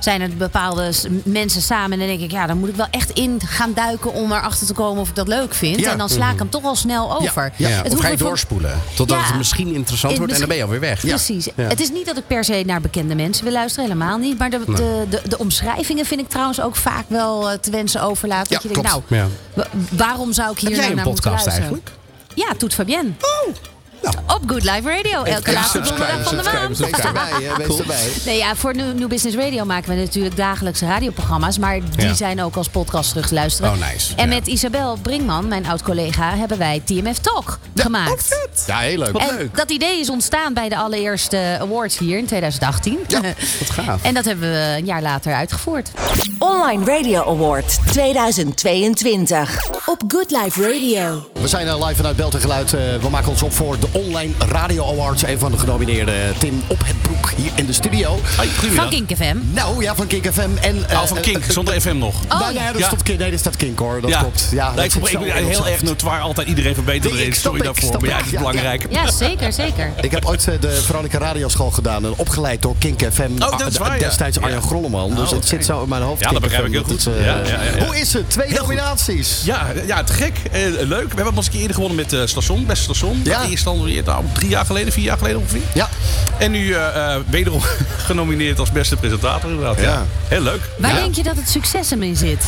[0.00, 0.92] zijn er bepaalde
[1.24, 1.92] mensen samen.
[1.92, 4.66] En dan denk ik, ja, dan moet ik wel echt in gaan duiken om erachter
[4.66, 5.80] te komen of ik dat leuk vind.
[5.80, 5.90] Ja.
[5.92, 7.52] En dan sla ik hem toch al snel over.
[7.56, 7.68] Ja.
[7.68, 8.80] Ja, Het of hoeft ga je doorspoelen?
[8.94, 9.24] Totdat Ja.
[9.26, 11.00] het misschien interessant In- wordt en dan ben je alweer weg.
[11.00, 11.44] Precies.
[11.44, 11.52] Ja.
[11.68, 13.84] Het is niet dat ik per se naar bekende mensen wil luisteren.
[13.88, 14.38] Helemaal niet.
[14.38, 18.00] Maar de, de, de, de omschrijvingen vind ik trouwens ook vaak wel eh, te wensen
[18.34, 19.02] Ja, dat je denkt, nou,
[19.90, 21.70] waarom zou ik hier Heb jij nou een naar moeten podcast luisteren?
[21.70, 21.90] eigenlijk?
[22.34, 23.10] Ja, Toet Fabienne.
[24.04, 24.16] Nou.
[24.26, 25.22] Op Good Life Radio.
[25.22, 26.78] Elke laatste donderdag van de maand.
[26.78, 28.10] wees erbij.
[28.24, 31.58] Nee, ja, voor New, New Business Radio maken we natuurlijk dagelijkse radioprogramma's.
[31.58, 32.14] Maar die Ja.
[32.14, 33.70] zijn ook als podcast terug te luisteren.
[33.72, 34.14] Oh, nice.
[34.16, 34.34] En Ja.
[34.34, 38.36] met Isabel Brinkman, mijn oud-collega, hebben wij TMF Talk gemaakt.
[38.66, 39.16] Ja, heel leuk.
[39.16, 42.98] En dat idee is ontstaan bij de allereerste awards hier in 2018.
[43.08, 43.20] Ja,
[43.60, 44.02] wat gaaf.
[44.02, 45.90] En dat hebben we een jaar later uitgevoerd.
[46.38, 51.33] Online Radio Award 2022 op Good Life Radio.
[51.44, 52.72] We zijn eh, live vanuit Belt en Geluid.
[52.72, 55.22] Eh, we maken ons op voor de Online Radio Awards.
[55.22, 58.20] Een van de genomineerden, Tim Op het Broek, hier in de studio.
[58.74, 58.88] Van.
[58.88, 59.36] Kink FM.
[59.52, 60.40] Nou, ja, van Kink FM.
[60.60, 62.14] En, eh, Oh, van Kink, eh, zonder FM nog.
[62.28, 62.62] Oh, nou, ja.
[62.62, 62.86] nee, dat Ja.
[62.86, 64.00] staat Kink, nee, dat staat Kink hoor.
[64.00, 64.48] Dat klopt.
[64.50, 65.82] Ja, Nee, dat ik, ben heel erg hoofd.
[65.82, 68.86] notoir, altijd iedereen verbeteren Nee, Sorry ik, daarvoor, maar ja, het is Ja, belangrijk.
[68.90, 69.92] Ja, zeker, zeker.
[70.00, 72.04] Ik heb ooit eh, de Veronica Radioschool gedaan.
[72.04, 73.22] En opgeleid door Kink FM.
[73.42, 74.04] Oh, dat is Ah, waar, ja.
[74.06, 74.66] Destijds Arjan Ja.
[74.66, 75.14] Grolleman.
[75.14, 76.20] Dus Oh, het zit zo in mijn hoofd.
[76.24, 77.06] Ja, dat begrijp ik heel het, goed.
[77.14, 77.84] eh, Ja, ja, ja, ja.
[77.84, 78.30] Hoe is het?
[78.30, 79.42] Twee nominaties.
[79.44, 80.36] Ja, ja, te gek.
[80.52, 81.08] Eh, leuk.
[81.08, 83.20] We hebben ons een keer eerder gewonnen met het station, beste station.
[83.24, 83.46] Ja.
[83.64, 85.60] Dan weer nou, drie jaar geleden, vier jaar geleden ongeveer.
[85.74, 85.88] Ja.
[86.38, 87.60] En nu eh, eh, wederom
[88.08, 89.80] genomineerd als beste presentator inderdaad.
[89.80, 89.82] Ja.
[89.82, 90.06] Ja.
[90.28, 90.60] Heel leuk.
[90.78, 91.00] Waar Ja.
[91.00, 92.44] denk je dat het succes hem in zit?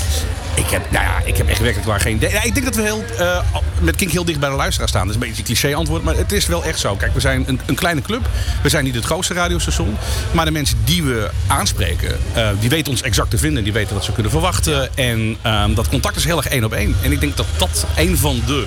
[0.55, 2.31] Ik heb, nou ja, ik heb echt werkelijk waar geen idee.
[2.31, 3.45] Ja, ik denk dat we heel, eh,
[3.81, 5.07] met Kink heel dicht bij de luisteraar staan.
[5.07, 6.95] Dat is een beetje een cliché antwoord, maar het is wel echt zo.
[6.95, 8.29] Kijk, we zijn een, een kleine club.
[8.63, 9.97] We zijn niet het grootste radiostation.
[10.33, 13.65] Maar de mensen die we aanspreken, eh, die weten ons exact te vinden.
[13.65, 14.97] Die weten wat ze kunnen verwachten.
[14.97, 16.97] En ehm, dat contact is heel erg één op één.
[17.03, 18.67] En ik denk dat dat een van de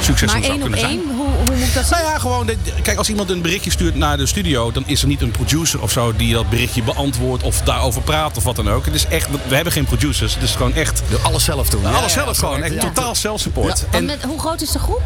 [0.00, 0.90] successen Maar zou één op kunnen zijn.
[0.90, 1.92] één, hoe, hoe moet ik dat zien?
[1.98, 2.46] Nou ja, gewoon.
[2.46, 5.30] de- kijk, als iemand een berichtje stuurt naar de studio, dan is er niet een
[5.30, 8.84] producer of zo die dat berichtje beantwoordt of daarover praat of wat dan ook.
[8.84, 10.34] Het is echt, we hebben geen producers.
[10.34, 11.02] Het is gewoon echt.
[11.08, 11.84] Doe alles zelf doen.
[11.86, 12.56] alles Ja, zelf ja, gewoon.
[12.58, 13.78] zo Echt totaal zelfsupport.
[13.78, 13.84] Ja.
[13.90, 15.02] En En met, hoe groot is de groep?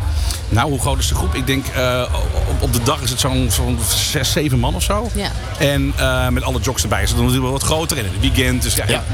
[0.48, 1.34] nou, hoe groot is de groep?
[1.34, 2.02] Ik denk eh,
[2.50, 3.78] op, op de dag is het zo'n zo'n
[4.10, 5.10] zes, zeven man of zo.
[5.14, 5.30] Ja.
[5.58, 7.96] En eh, met alle jocks erbij is het dan natuurlijk wel wat groter.
[7.98, 8.62] In het weekend.
[8.62, 9.04] Dus ja, Ja.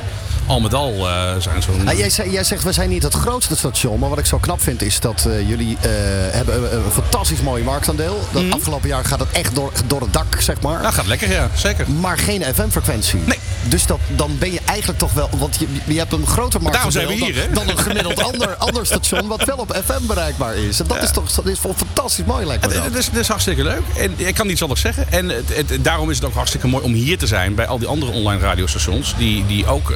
[0.49, 1.85] Al met al eh, zijn zo'n.
[1.85, 4.61] Nou, jij, jij zegt we zijn niet het grootste station, maar wat ik zo knap
[4.61, 5.91] vind is dat eh, jullie eh,
[6.31, 8.21] hebben een, fantastisch mooi marktaandeel.
[8.33, 10.81] Dat afgelopen jaar gaat het echt door, door het dak, zeg maar.
[10.83, 11.51] Nou, gaat lekker, ja.
[11.55, 11.91] Zeker.
[11.91, 13.21] Maar geen FM-frequentie.
[13.25, 13.39] Nee.
[13.69, 15.29] Dus dat, dan ben je eigenlijk toch wel.
[15.39, 18.87] Want je, je hebt een groter zijn we hier, dan, dan een gemiddeld ander, ander
[18.87, 20.81] station wat wel op FM bereikbaar is.
[20.81, 22.97] En dat is toch dat is fantastisch mooi, lijkt me Het, dat.
[22.97, 23.83] is, is hartstikke leuk.
[23.97, 25.13] En ik kan niets anders zeggen.
[25.13, 27.79] En het, het- daarom is het ook hartstikke mooi om hier te zijn bij al
[27.79, 29.15] die andere online radiostations.
[29.19, 29.95] Die, die ook,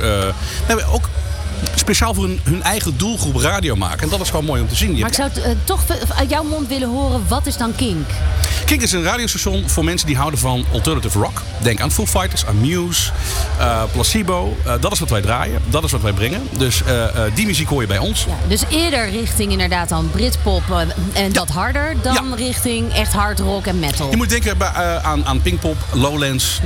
[0.68, 1.08] nou, ook
[1.74, 4.02] speciaal voor hun, hun eigen doelgroep radio maken.
[4.02, 4.94] En dat is gewoon mooi om te zien.
[4.94, 5.82] Je Maar ik zou eh, toch
[6.16, 8.08] uit jouw mond willen horen, wat is dan kink?
[8.64, 11.42] Kink is een radiostation voor mensen die houden van alternative rock.
[11.58, 13.10] Denk aan Foo Fighters, aan Muse,
[13.58, 14.56] eh, Placebo.
[14.64, 15.62] Eh, dat is wat wij draaien.
[15.70, 16.48] Dat is wat wij brengen.
[16.58, 16.82] Dus
[17.34, 18.24] die muziek hoor je bij ons.
[18.28, 20.62] Ja, dus eerder richting inderdaad dan Britpop
[21.12, 22.34] en dat harder dan Ja.
[22.36, 24.10] richting echt hard rock en metal.
[24.10, 24.72] Je moet denken bij,
[25.02, 26.60] aan, aan Pinkpop, Lowlands.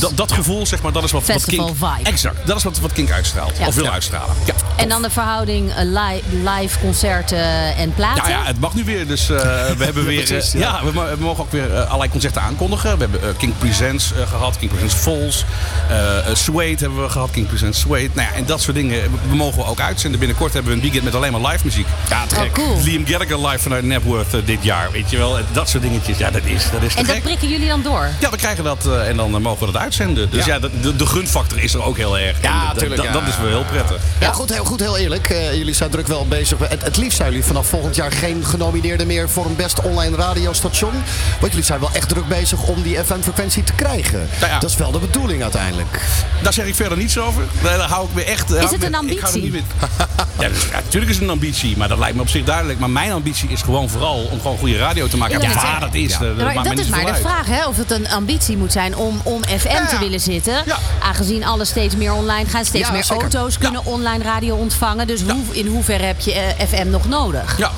[0.00, 1.78] Dat, dat gevoel, zeg maar, dat is wat, wat Festival Kink...
[1.78, 2.08] vibe.
[2.10, 2.46] Exact.
[2.46, 3.52] Dat is wat, wat Kink uitstraalt.
[3.66, 3.98] Of wil Ja.
[4.44, 4.54] Ja.
[4.76, 8.22] En dan de verhouding eh, li- live concerten en platen.
[8.30, 9.06] Ja, ja, het mag nu weer.
[9.06, 9.36] Dus eh,
[9.76, 10.22] we hebben weer.
[10.24, 10.78] precies, eh, ja.
[10.80, 12.98] ja, we, mo- we mogen ook weer eh, allerlei concerten aankondigen.
[12.98, 15.44] We hebben eh, King Presents eh, gehad, King Presents Falls.
[15.88, 18.10] eh eh, Suede hebben we gehad, King Presents Suede.
[18.14, 20.18] Nou ja, en dat soort dingen we- we mogen we ook uitzenden.
[20.18, 21.86] Binnenkort hebben we een weekend met alleen maar live muziek.
[22.08, 22.52] Ja, te Oh, gek.
[22.52, 22.80] cool.
[22.82, 24.90] Liam Gallagher live vanuit Napworth eh, dit jaar.
[24.92, 26.18] Weet je wel, dat soort dingetjes.
[26.18, 27.22] Ja, dat is, dat is te en dat gek.
[27.24, 28.08] prikken jullie dan door?
[28.20, 30.30] Ja, we krijgen dat eh, en dan eh, mogen we dat uitzenden.
[30.30, 32.36] Dus ja, de, de, de gunfactor is er ook heel erg.
[32.42, 33.20] Ja, En dat- tuurlijk, dat, ja.
[33.20, 33.96] dat is wel heel prettig.
[34.20, 35.28] Ja, goed, heel, goed, heel eerlijk.
[35.30, 36.58] Eh, jullie zijn druk wel bezig.
[36.68, 40.16] Het, het liefst zijn jullie vanaf volgend jaar geen genomineerden meer voor een best online
[40.16, 40.92] radiostation.
[41.40, 44.28] Want jullie zijn wel echt druk bezig om die FM-frequentie te krijgen.
[44.40, 44.58] Nou ja.
[44.58, 46.00] Dat is wel de bedoeling uiteindelijk.
[46.42, 47.42] Daar zeg ik verder niets over.
[47.62, 48.50] Nee, Daar hou ik me echt.
[48.50, 49.42] Is het een er ambitie?
[49.42, 49.62] niet mee.
[50.38, 52.78] Ja, dus, ja, natuurlijk is het een ambitie, maar dat lijkt me op zich duidelijk.
[52.78, 55.40] Maar mijn ambitie is gewoon vooral om gewoon goede radio te maken.
[55.40, 56.14] Ja, waar dat is, Ja.
[56.14, 57.20] eh, dat Ja, maar dat is maar de uit.
[57.20, 57.66] vraag, hè?
[57.66, 60.62] of het een ambitie moet zijn om, om FM te willen zitten.
[60.66, 60.78] Ja.
[61.02, 63.22] Aangezien alles steeds meer online gaat, steeds Ja, meer zeker.
[63.22, 65.06] auto's kunnen online radio ontvangen.
[65.06, 67.58] Dus hoe, in hoeverre heb je eh, FM nog nodig?
[67.58, 67.70] Ja.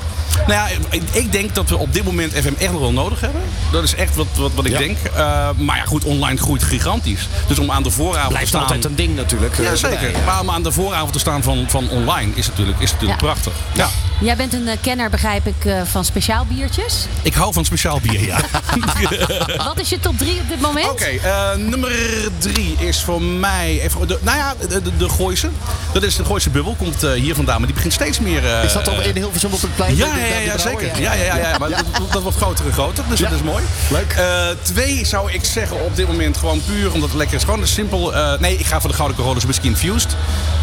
[0.47, 3.21] Nou ja, ik, ik denk dat we op dit moment FM echt nog wel nodig
[3.21, 3.41] hebben.
[3.71, 4.77] Dat is echt wat, wat, wat ik Ja.
[4.77, 4.97] denk.
[5.15, 7.27] Eh, maar ja, goed, online groeit gigantisch.
[7.47, 8.61] Dus om aan de vooravond Blijft te staan...
[8.61, 9.57] altijd een ding natuurlijk.
[9.57, 9.97] Ja, eh, zeker.
[9.97, 10.25] erbij, ja.
[10.25, 13.25] Maar om aan de vooravond te staan van, van online is natuurlijk, is natuurlijk Ja.
[13.27, 13.53] prachtig.
[13.73, 13.89] Ja.
[14.23, 17.05] Jij bent een eh, kenner, begrijp ik, eh, van speciaal biertjes.
[17.21, 18.37] Ik hou van speciaal bier, ja.
[19.67, 20.89] Wat is je top 3 op dit moment?
[20.89, 21.91] Oké, eh, nummer
[22.37, 23.79] drie is voor mij...
[23.81, 25.49] Even, de, nou ja, de, de, de Gooise.
[25.93, 26.75] Dat is de Gooise bubbel.
[26.77, 28.45] Komt eh, hier vandaan, maar die begint steeds meer...
[28.57, 29.95] eh, Is dat al in Hilversum op het plein?
[29.95, 30.59] Ja, ja, ja, brouwer?
[30.81, 31.01] zeker.
[31.01, 31.57] Ja, ja, ja, ja.
[31.57, 33.29] Maar dat, dat wordt groter en groter, dus Ja.
[33.29, 33.63] dat is mooi.
[33.91, 34.11] Leuk.
[34.11, 37.43] Eh, twee zou ik zeggen op dit moment gewoon puur omdat het lekker is.
[37.43, 38.13] Gewoon een simpel...
[38.15, 40.15] eh, nee, ik ga voor de Gouden Corolla's Whisky Infused.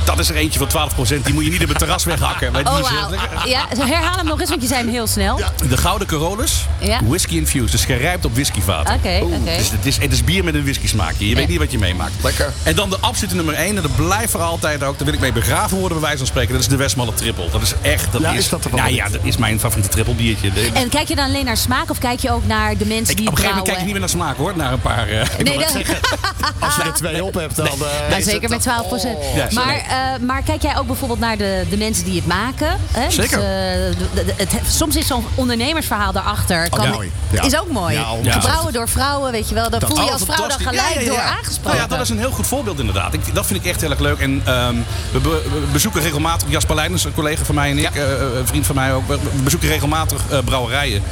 [0.05, 1.23] Dat is er eentje van 12%.
[1.25, 2.53] Die moet je niet op het terras weghakken.
[2.53, 3.49] Maar die Oh, lekker.
[3.51, 5.41] Ja, herhaal hem nog eens, want je zei hem heel snel.
[5.69, 6.99] De Gouden Corolla's Ja.
[7.05, 7.71] Whisky Infused.
[7.71, 8.95] Dus gerijpt op whiskyvaten.
[8.95, 9.57] Oké, oké.
[9.57, 11.29] Dus het is, het is bier met een whisky smaakje.
[11.29, 12.13] Je weet niet wat je meemaakt.
[12.23, 12.53] Lekker.
[12.63, 13.77] En dan de absolute nummer 1.
[13.77, 14.97] En dat blijft voor altijd ook.
[14.97, 16.53] Daar wil ik mee begraven worden, bij wijze van spreken.
[16.53, 17.51] Dat is de Westmalle Triple.
[17.51, 18.13] Dat is echt...
[18.13, 20.51] Dat Ja, is, is dat de nou ja, dat is mijn favoriete triple biertje.
[20.73, 23.17] En kijk je dan alleen naar smaak of kijk je ook naar de mensen ik,
[23.17, 24.57] die op een gegeven moment kijk ik niet meer naar smaak hoor.
[24.57, 25.09] Naar een paar...
[25.09, 25.73] eh, Nee, dat,
[26.59, 27.67] Als je er twee op hebt, dan...
[27.67, 29.17] eh, Ja, is zeker met dan- 12 procent.
[29.17, 29.37] Oh.
[29.37, 29.91] Ja, maar, zeker.
[29.91, 32.79] eh, maar kijk jij ook bijvoorbeeld naar de, de mensen die het maken?
[32.91, 33.11] Hè?
[33.11, 33.30] Zeker.
[33.33, 36.69] Eh, het, soms is zo'n ondernemersverhaal daarachter.
[36.71, 37.13] Kan, ja, mooi.
[37.31, 37.43] Ja.
[37.43, 37.95] Is ook mooi.
[38.23, 38.33] Ja.
[38.33, 39.71] Gebrouwen door vrouwen, weet je wel.
[39.71, 41.07] Daar voel je Oh, als vrouw dan gelijk Ja, ja, ja.
[41.07, 41.79] door Nou aangesproken.
[41.81, 43.15] ja, dat is een heel goed voorbeeld inderdaad.
[43.15, 44.19] Ik, dat vind ik echt heel erg leuk.
[44.19, 44.75] En ehm,
[45.13, 48.21] we, be- we bezoeken regelmatig, Jasper Leijners, een collega van mij en ik, eh, eh,
[48.39, 51.03] een vriend van mij ook, we bezoeken regelmatig eh, brouwerijen.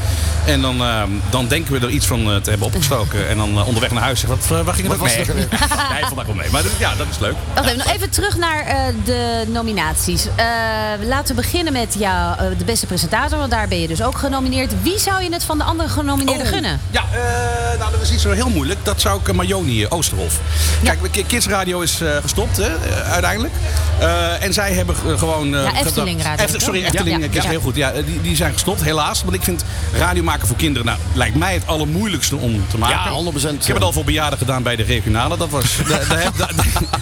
[0.46, 3.28] En dan, ehm, dan denken we er iets van te hebben opgestoken.
[3.28, 5.16] En dan onderweg naar huis zeggen, wat, waar ging het ook mee?
[5.92, 6.50] Nee, vandaag wel mee.
[6.50, 7.34] Maar dat- ja, dat is leuk.
[7.54, 10.26] Wacht even, nog even terug naar eh, de nominaties.
[10.36, 10.44] Eh,
[11.06, 14.18] laten we beginnen met jou, eh, de beste presentator, want daar ben je dus ook
[14.18, 14.72] genomineerd.
[14.82, 16.80] Wie zou je het van de andere genomineerden Oh, gunnen?
[16.90, 18.84] Ja, eh, nou, dat is niet zo heel moeilijk.
[18.84, 20.40] Dat zou ik uh, Marjoni eh, Oosterhof.
[20.82, 23.54] Kijk, Ki- Kids Radio is eh, gestopt, hè, eh, uiteindelijk.
[23.98, 25.54] Eh, en zij hebben eh, gewoon...
[25.54, 26.84] eh, Ja, Efteling Radio, sorry?
[26.84, 27.76] Efteling, Ja, heel goed.
[27.76, 29.22] Ja, die, die zijn gestopt, helaas.
[29.22, 29.64] Want ik vind
[29.98, 33.12] radio maken voor kinderen, nou, lijkt mij het allermoeilijkste om te maken.
[33.12, 33.36] Ja, 100%.
[33.60, 35.36] Ik heb het al voor bejaarden gedaan bij de regionale.
[35.36, 35.76] Dat was...
[35.88, 36.52] daar- daar heb- daar-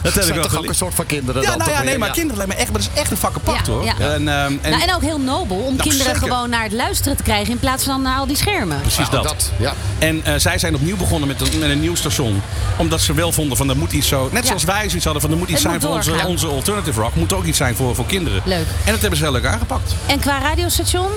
[0.02, 1.98] dat heb ik wel toch ook een soort van kinderen Ja, dan nou ja, nee,
[1.98, 2.14] maar Ja.
[2.14, 3.84] kinderen lijkt me echt, maar dat is echt een vak apart Ja, hoor.
[3.84, 3.94] ja.
[3.98, 6.28] En, ehm, en nou, en ook heel nobel om Nou, kinderen zeker.
[6.28, 8.80] gewoon naar het luisteren te krijgen in plaats van naar al die schermen.
[8.80, 9.50] precies Nou, dat.
[9.58, 9.72] Ja.
[9.98, 12.42] En eh, zij zijn opnieuw begonnen met een, met een nieuw station.
[12.76, 14.28] Omdat ze wel vonden van er moet iets zo.
[14.32, 14.46] Net Ja.
[14.48, 16.28] zoals wij zoiets hadden van er moet iets Het zijn moet voor onze, doorgaan.
[16.28, 17.14] onze alternative rock.
[17.14, 18.42] Moet ook iets zijn voor, voor kinderen.
[18.44, 18.66] Leuk.
[18.84, 19.94] En dat hebben ze heel leuk aangepakt.
[20.06, 21.08] En qua radiostation?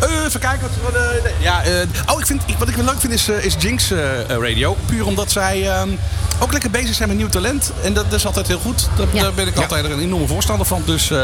[0.00, 0.92] Eh, even kijken wat.
[0.92, 1.72] wat eh, ja, eh,
[2.14, 3.92] oh, ik vind, ik, wat ik wel leuk vind is, eh, is Jinx
[4.28, 4.76] Radio.
[4.86, 5.88] Puur omdat zij ehm,
[6.38, 7.72] ook lekker bezig zijn met nieuw talent.
[7.82, 8.88] En dat, dat is altijd heel goed.
[8.96, 9.22] Daar, Ja.
[9.22, 10.82] daar ben ik altijd een enorme voorstander van.
[10.84, 11.22] Dus eh,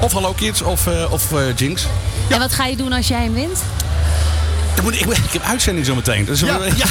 [0.00, 1.86] of Hallo Kids of, eh, of eh, Jinx.
[2.28, 3.62] En wat ga je doen als jij hem wint?
[4.82, 6.24] Dan moet ik, ik, ik heb uitzending zo meteen.
[6.24, 6.46] Dus, Ja.
[6.76, 6.84] ja.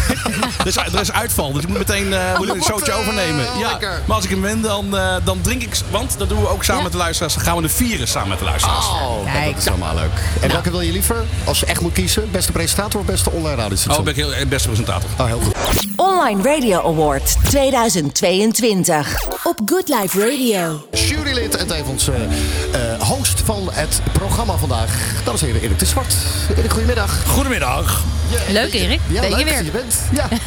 [0.59, 2.99] er, is, er is uitval, dus ik moet meteen eh, moet ik een showtje eh,
[2.99, 3.45] overnemen.
[3.59, 3.77] Ja.
[4.05, 5.75] Maar als ik hem win, dan, eh, dan drink ik...
[5.91, 6.83] Want dat doen we ook samen Ja.
[6.83, 7.33] met de luisteraars.
[7.33, 8.85] Dan gaan we de vieren samen met de luisteraars.
[8.85, 9.45] Oh, Kijk.
[9.45, 10.11] dat is helemaal leuk.
[10.41, 11.15] En welke wil je liever?
[11.43, 14.03] Als je echt moet kiezen, beste presentator of beste online Oh, radiostation?
[14.03, 15.09] ben ik heel, beste presentator.
[15.17, 15.55] Oh, heel goed.
[15.95, 20.87] Online Radio Award 2022 op Good Life Radio.
[20.91, 22.15] Jurylid en tevens eh,
[22.93, 24.89] eh, host van het programma vandaag.
[25.23, 26.13] Dat is Erik de Zwart.
[26.57, 27.23] Erik, goedemiddag.
[27.27, 27.78] Goedemiddag.
[28.49, 29.63] Leuk Erik, Ja, ben leuk je dat weer.
[29.63, 29.95] je bent.
[30.13, 30.27] Ja.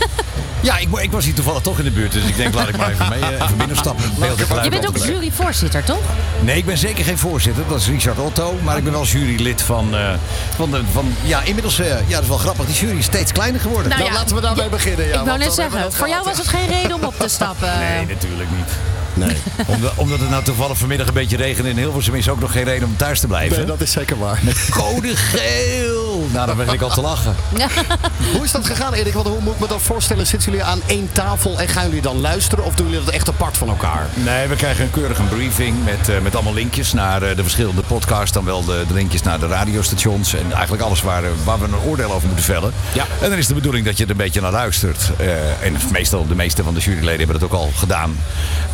[0.62, 2.76] Ja, ik, ik was hier toevallig toch in de buurt, dus ik denk laat ik
[2.76, 4.04] maar even mee, eh, even binnenstappen.
[4.62, 5.98] Je bent ook juryvoorzitter, toch?
[6.40, 8.58] Nee, ik ben zeker geen voorzitter, dat is Richard Otto.
[8.62, 10.10] Maar ik ben wel jurylid van, eh,
[10.56, 13.32] van, de, van ja, inmiddels, eh, ja, dat is wel grappig, die jury is steeds
[13.32, 13.88] kleiner geworden.
[13.88, 15.06] Nou Nou, ja, laten we daarmee beginnen.
[15.06, 17.28] Ja, ik wou net zeggen, dat voor jou was het geen reden om op te
[17.28, 17.68] stappen.
[17.78, 18.70] Nee, natuurlijk niet.
[19.14, 19.36] Nee.
[19.66, 22.64] Omdat, omdat het nou toevallig vanmiddag een beetje regende in Hilversum is ook nog geen
[22.64, 23.56] reden om thuis te blijven.
[23.56, 24.40] nee, dat is zeker waar.
[24.70, 26.01] Code geel!
[26.32, 27.34] Nou, dan begin ik al te lachen.
[28.34, 29.12] Hoe is dat gegaan, Erik?
[29.12, 30.26] Want hoe moet ik me dat voorstellen?
[30.26, 32.64] Zitten jullie aan één tafel en gaan jullie dan luisteren?
[32.64, 34.06] Of doen jullie dat echt apart van elkaar?
[34.14, 37.82] Nee, we krijgen een keurige briefing met, eh, met allemaal linkjes naar eh, de verschillende
[37.82, 38.32] podcasts.
[38.32, 40.34] Dan wel de, de linkjes naar de radiostations.
[40.34, 42.72] En eigenlijk alles waar, eh, waar we een oordeel over moeten vellen.
[42.92, 43.04] Ja.
[43.20, 45.10] En dan is de bedoeling dat je er een beetje naar luistert.
[45.16, 48.16] Eh, en meestal, de meeste van de juryleden hebben dat ook al gedaan.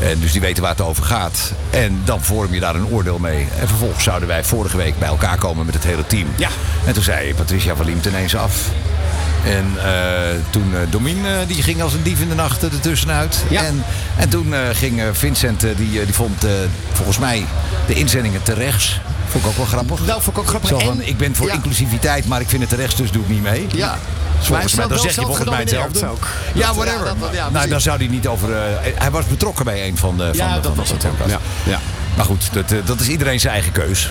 [0.01, 1.53] En dus die weten waar het over gaat.
[1.71, 3.49] En dan vorm je daar een oordeel mee.
[3.61, 6.29] En vervolgens zouden wij vorige week bij elkaar komen met het hele team.
[6.37, 6.49] Ja.
[6.85, 8.55] En toen zei Patricia van Liemt ineens af.
[9.45, 9.91] En eh,
[10.51, 13.45] toen eh Domien, eh, die ging als een dief in de nacht ertussenuit.
[13.51, 13.63] Ja.
[13.65, 13.85] En,
[14.17, 16.45] en toen ging Vincent, die, die vond
[16.93, 17.45] volgens mij
[17.87, 19.01] de inzendingen te rechts.
[19.29, 20.07] Vond ik ook wel grappig.
[20.07, 20.69] Nou, vond ik ook grappig.
[20.69, 21.53] Zo van, En- ik ben voor ja.
[21.55, 23.67] inclusiviteit, maar ik vind het te rechts, dus doe ik niet mee.
[23.73, 23.87] Ja.
[23.87, 23.99] Nou,
[24.39, 26.07] Maar Volgens mij, dan zeg je volgens mij hetzelfde.
[26.09, 26.27] ook.
[26.55, 27.07] Ja, whatever.
[27.07, 28.49] ja, dat- ja, nou, dan zou hij niet over...
[28.95, 31.29] hij was betrokken bij een van de, van Ja, de, dat van was het ook.
[31.29, 31.39] Ja.
[31.65, 31.79] Ja.
[32.17, 34.11] Maar goed, dat, dat is iedereen zijn eigen keus.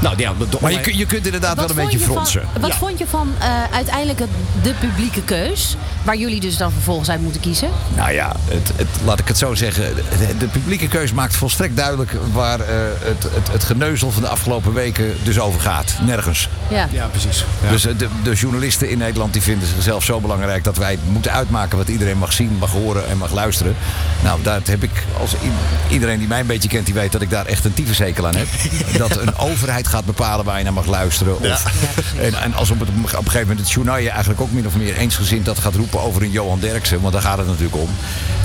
[0.00, 2.42] Nou, ja, Maar je, kun- je kunt inderdaad wel een beetje van- fronsen.
[2.60, 2.76] wat Ja.
[2.76, 4.28] vond je van eh, uiteindelijk het,
[4.62, 5.76] de publieke keus?
[6.02, 7.68] Waar jullie dus dan vervolgens uit moeten kiezen?
[7.94, 9.94] Nou ja, het, het, laat ik het zo zeggen.
[9.94, 12.66] De, de publieke keus maakt volstrekt duidelijk waar eh,
[13.00, 15.94] het, het, het geneuzel van de afgelopen weken dus over gaat.
[16.04, 16.48] Nergens.
[16.70, 16.88] Ja.
[16.90, 17.44] ja, precies.
[17.62, 17.70] Ja.
[17.70, 21.32] Dus eh, de, de journalisten in Nederland die vinden zichzelf zo belangrijk dat wij moeten
[21.32, 23.76] uitmaken wat iedereen mag zien, mag horen en mag luisteren.
[24.22, 25.34] Nou, daar heb ik, als
[25.88, 28.36] iedereen die mij een beetje kent, die weet dat ik daar echt een tyfushekel aan
[28.36, 28.46] heb.
[28.98, 31.40] dat een overheid gaat bepalen waar je naar mag luisteren.
[31.40, 31.64] Of,
[32.20, 34.66] en, en als op, het, op een gegeven moment het journaal je eigenlijk ook min
[34.66, 37.76] of meer eensgezind dat gaat roepen over een Johan Derksen, want daar gaat het natuurlijk
[37.76, 37.88] om.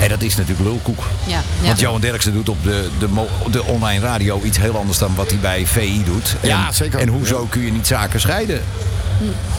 [0.00, 1.04] En dat is natuurlijk lulkoek.
[1.26, 1.66] Ja, ja.
[1.66, 3.08] Want Johan Derksen doet op de, de,
[3.50, 6.36] de online radio iets heel anders dan wat hij bij VI doet.
[6.40, 7.00] En, Ja, zeker.
[7.00, 8.60] En hoezo kun je niet zaken scheiden?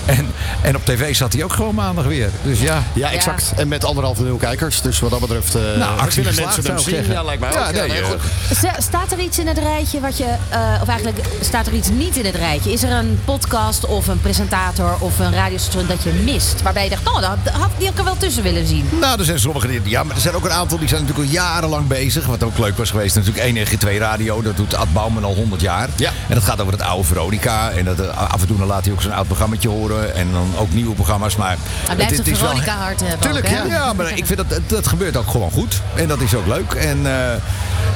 [0.06, 0.28] En,
[0.62, 2.30] en op tv zat hij ook gewoon maandag weer.
[2.44, 2.84] Dus ja.
[2.94, 3.54] Ja, exact.
[3.56, 4.82] En met anderhalf miljoen kijkers.
[4.82, 5.56] Dus wat dat betreft...
[5.56, 7.12] eh Nou, actie willen mensen hem zien.
[7.12, 7.74] Ja, lijkt mij Ja, ook.
[7.74, 11.74] nee, nee, Staat er iets in het rijtje wat je, eh, of eigenlijk staat er
[11.74, 12.72] iets niet in het rijtje?
[12.72, 16.62] Is er een podcast of een presentator of een radiostation dat je mist?
[16.62, 18.90] Waarbij je dacht, oh, dat had, die ik er wel tussen willen zien.
[19.00, 19.82] Nou, er zijn sommige die.
[19.84, 22.26] Ja, maar er zijn ook een aantal die zijn natuurlijk al jarenlang bezig.
[22.26, 23.16] Wat ook leuk was geweest.
[23.16, 24.42] Natuurlijk 1 2 Radio.
[24.42, 25.90] Dat doet Ad Bouwman al 100 jaar.
[25.96, 26.12] Ja.
[26.28, 27.70] En dat gaat over het oude Veronica.
[27.72, 29.28] En dat, eh, af en toe dan laat hij ook zo'n oud
[29.60, 30.16] programmaatje horen.
[30.16, 31.36] En dan ook nieuwe programma's.
[31.36, 33.20] Maar Hij blijft het een is wel- Veronica hart hebben.
[33.20, 33.64] Tuurlijk, ook, hè?
[33.64, 33.94] ja.
[33.94, 35.82] Maar ik vind dat, dat, gebeurt ook gewoon goed.
[35.96, 36.72] En dat is ook leuk.
[36.74, 37.34] En eh,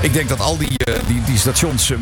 [0.01, 1.97] ik denk dat al die, eh, die, die stations, eh,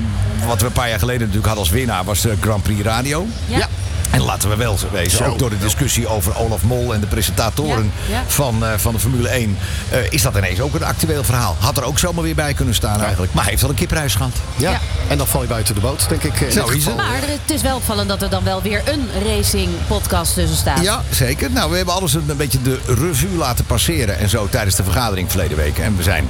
[0.48, 3.28] wat we een paar jaar geleden natuurlijk hadden als winnaar, was de Grand Prix Radio.
[3.48, 3.68] Ja.
[4.15, 5.23] En laten we wel zo wezen, Zo.
[5.23, 8.23] ook door de discussie over Olaf Mol en de presentatoren Ja, ja.
[8.28, 9.58] Van, eh, van de Formule 1,
[9.89, 11.56] eh, is dat ineens ook een actueel verhaal.
[11.60, 13.34] Had er ook zomaar weer bij kunnen staan eigenlijk.
[13.34, 14.32] Maar hij heeft al een prijs gehad.
[14.56, 14.71] Ja.
[14.71, 14.80] Ja.
[15.08, 16.39] En dan val je buiten de boot, denk ik.
[16.39, 16.73] dit is geval.
[16.73, 16.95] het.
[16.95, 20.82] Maar het is wel opvallend dat er dan wel weer een racing podcast tussen staat.
[20.82, 21.51] Ja, zeker.
[21.51, 24.84] Nou, we hebben alles een, een beetje de revue laten passeren en zo tijdens de
[24.84, 25.78] vergadering verleden week.
[25.78, 26.28] En we zijn,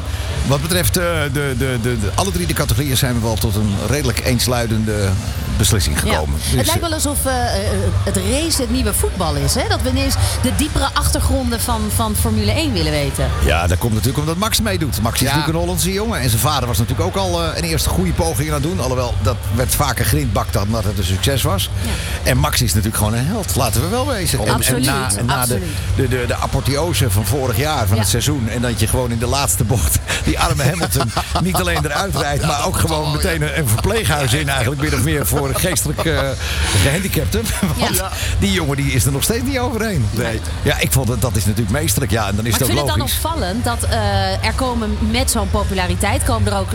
[0.47, 3.55] wat betreft eh, de, de, de, de, alle drie de categorieën, zijn we wel tot
[3.55, 5.09] een redelijk eensluidende
[5.57, 6.01] beslissing Ja.
[6.11, 6.35] gekomen.
[6.41, 7.71] het Dus, lijkt wel alsof eh, eh,
[8.03, 9.53] het race het nieuwe voetbal is.
[9.55, 9.67] Hè?
[9.67, 13.29] Dat we ineens de diepere achtergronden van, van Formule 1 willen weten.
[13.45, 15.01] Ja, dat komt natuurlijk omdat Max meedoet.
[15.01, 15.25] Max is Ja.
[15.27, 16.19] natuurlijk een Hollandse jongen.
[16.19, 18.79] En zijn vader was natuurlijk ook al eh, een eerste goede poging aan het doen.
[18.79, 21.69] Alhoewel, dat werd vaker grindbakt omdat het een succes was.
[22.23, 23.55] En Max is natuurlijk gewoon een held.
[23.55, 24.39] Laten we wel wezen.
[24.45, 25.63] En- Absoluut, En, na, en na de, absoluut.
[25.95, 28.01] de, de, de apotheose van vorig jaar, van Ja.
[28.01, 28.49] het seizoen.
[28.49, 31.11] En dat je gewoon in de laatste bocht die arme Hamilton
[31.43, 32.45] niet alleen eruit rijdt.
[32.45, 34.81] Maar ook gewoon meteen een, een verpleeghuis in eigenlijk.
[34.81, 36.19] Min of meer voor geestelijk eh
[36.83, 37.41] gehandicapten.
[37.77, 38.11] Want Ja.
[38.39, 40.05] die jongen die is er nog steeds niet overheen.
[40.11, 40.39] Nee.
[40.61, 42.11] Ja, ik vond dat, dat is natuurlijk meesterlijk.
[42.11, 43.15] Ja, en dan is Maar ik het vind ook het dan logisch.
[43.25, 46.69] opvallend dat eh, er komen met zo'n populariteit komen er ook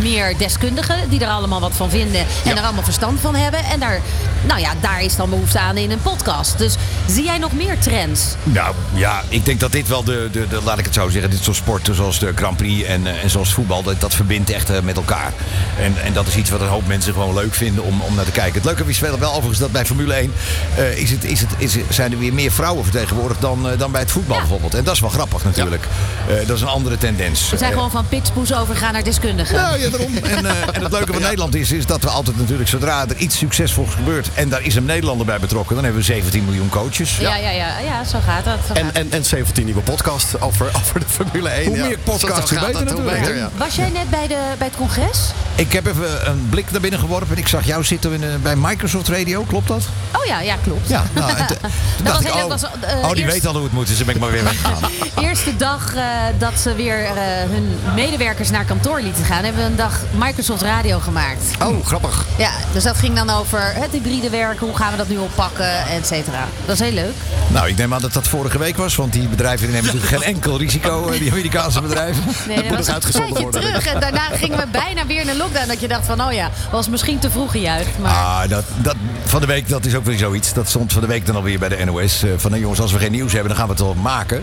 [0.00, 3.64] meer deskundigen die er allemaal wat van vinden en er allemaal verstand van hebben.
[3.64, 4.00] En daar,
[4.46, 6.58] nou ja, daar is dan behoefte aan in een podcast.
[6.58, 6.74] Dus
[7.06, 8.22] zie jij nog meer trends?
[8.42, 11.30] Nou ja, ik denk dat dit wel de, de, de laat ik het zo zeggen,
[11.30, 14.50] dit soort sporten zoals de Grand Prix en, eh, en zoals voetbal, dat, dat verbindt
[14.50, 15.32] echt met elkaar.
[15.80, 18.24] En, en dat is iets wat een hoop mensen gewoon leuk vinden om, om naar
[18.24, 18.54] te kijken.
[18.54, 20.32] Het leuke is wel, wel overigens dat bij Formule 1
[20.76, 23.90] eh, is het, is het, is, zijn er weer meer vrouwen vertegenwoordigd dan, eh, dan
[23.90, 24.40] bij het voetbal Ja.
[24.42, 24.74] bijvoorbeeld.
[24.74, 25.84] En dat is wel grappig natuurlijk.
[26.28, 27.50] Eh, dat is een andere tendens.
[27.50, 29.54] We zijn gewoon van pitspoes overgegaan naar deskundigen.
[29.56, 30.16] nou ja, daarom.
[30.30, 33.16] En, eh, en het leuke van Nederland is, is dat we altijd natuurlijk, zodra er
[33.16, 36.68] iets succesvols gebeurt en daar is een Nederlander bij betrokken, dan hebben we 17 miljoen
[36.68, 37.16] coaches.
[37.16, 38.58] ja, ja, ja, ja, zo gaat dat.
[38.66, 41.66] zo En, gaat en, en 17 nieuwe podcast over, over de Formule 1.
[41.66, 41.86] Hoe ja.
[41.86, 43.48] meer podcasts, hoe gaat beter natuurlijk, beter.
[43.56, 45.18] Was jij net bij, de, bij het congres?
[45.54, 48.28] Ik heb even een blik naar binnen geworpen en ik zag jou zitten in, eh,
[48.42, 49.82] bij Microsoft Radio, klopt dat?
[50.18, 50.88] Oh ja, ja klopt.
[50.88, 51.56] Ja, nou, te-
[51.96, 53.86] toen was ik, heel oh, was, eh, oh, die eerst- weet al hoe het moet,
[53.86, 54.90] dus dan ben ik maar weer weggegaan.
[55.26, 56.02] Eerste dag eh,
[56.38, 57.12] dat ze weer eh,
[57.50, 61.42] hun medewerkers naar kantoor lieten gaan, hebben we een dag Microsoft Radio gemaakt.
[61.62, 62.24] Oh, grappig.
[62.38, 65.86] Ja, dus dat ging dan over het hybride werken, hoe gaan we dat nu oppakken,
[65.88, 66.44] et cetera.
[66.66, 67.14] Dat is heel leuk.
[67.48, 70.22] nou, ik neem aan dat dat vorige week was, want die bedrijven die nemen natuurlijk
[70.22, 72.22] geen enkel risico, eh, die Amerikaanse bedrijven.
[72.46, 73.60] Nee, moet dat was een tijdje worden.
[73.60, 75.68] terug en daarna gingen we bijna weer in een lockdown.
[75.68, 77.98] Dat je dacht van, oh ja, was misschien te vroeg gejuicht.
[77.98, 78.94] Maar Ah, dat, dat,
[79.24, 80.52] van de week, dat is ook weer zoiets.
[80.52, 82.22] Dat stond van de week dan alweer bij de NOS.
[82.22, 84.42] eh, van, nou jongens, als we geen nieuws hebben, dan gaan we het wel maken.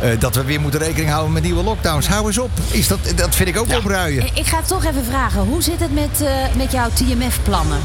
[0.00, 2.08] Eh, dat we weer moeten rekening houden met nieuwe lockdowns.
[2.08, 2.50] Hou eens op.
[2.70, 4.26] Is dat, dat vind ik ook opruien.
[4.34, 7.78] ik ga toch even vragen, hoe zit het met, eh, met jouw TMF-plannen?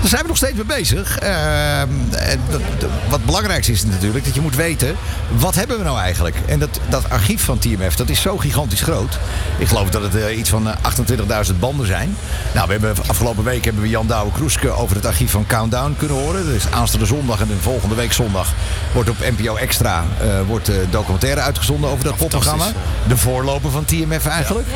[0.00, 1.18] Daar zijn we nog steeds mee bezig.
[1.18, 4.96] Ehm, en dat- dat- wat het belangrijkste is natuurlijk dat je moet weten...
[5.38, 6.36] wat hebben we nou eigenlijk?
[6.46, 9.18] En dat, dat archief van TMF, dat is zo gigantisch groot.
[9.58, 12.16] Ik geloof dat het iets van eh, 28.000 banden zijn.
[12.54, 14.70] Nou, we hebben, afgelopen week hebben we Jan Douwe Kroeske...
[14.70, 16.44] over het archief van Countdown kunnen horen.
[16.44, 18.52] Dus aanstaande zondag en de volgende week zondag...
[18.92, 22.66] wordt op NPO Extra eh, wordt, eh, documentaire uitgezonden over dat popprogramma.
[23.08, 24.66] De voorloper van TMF eigenlijk.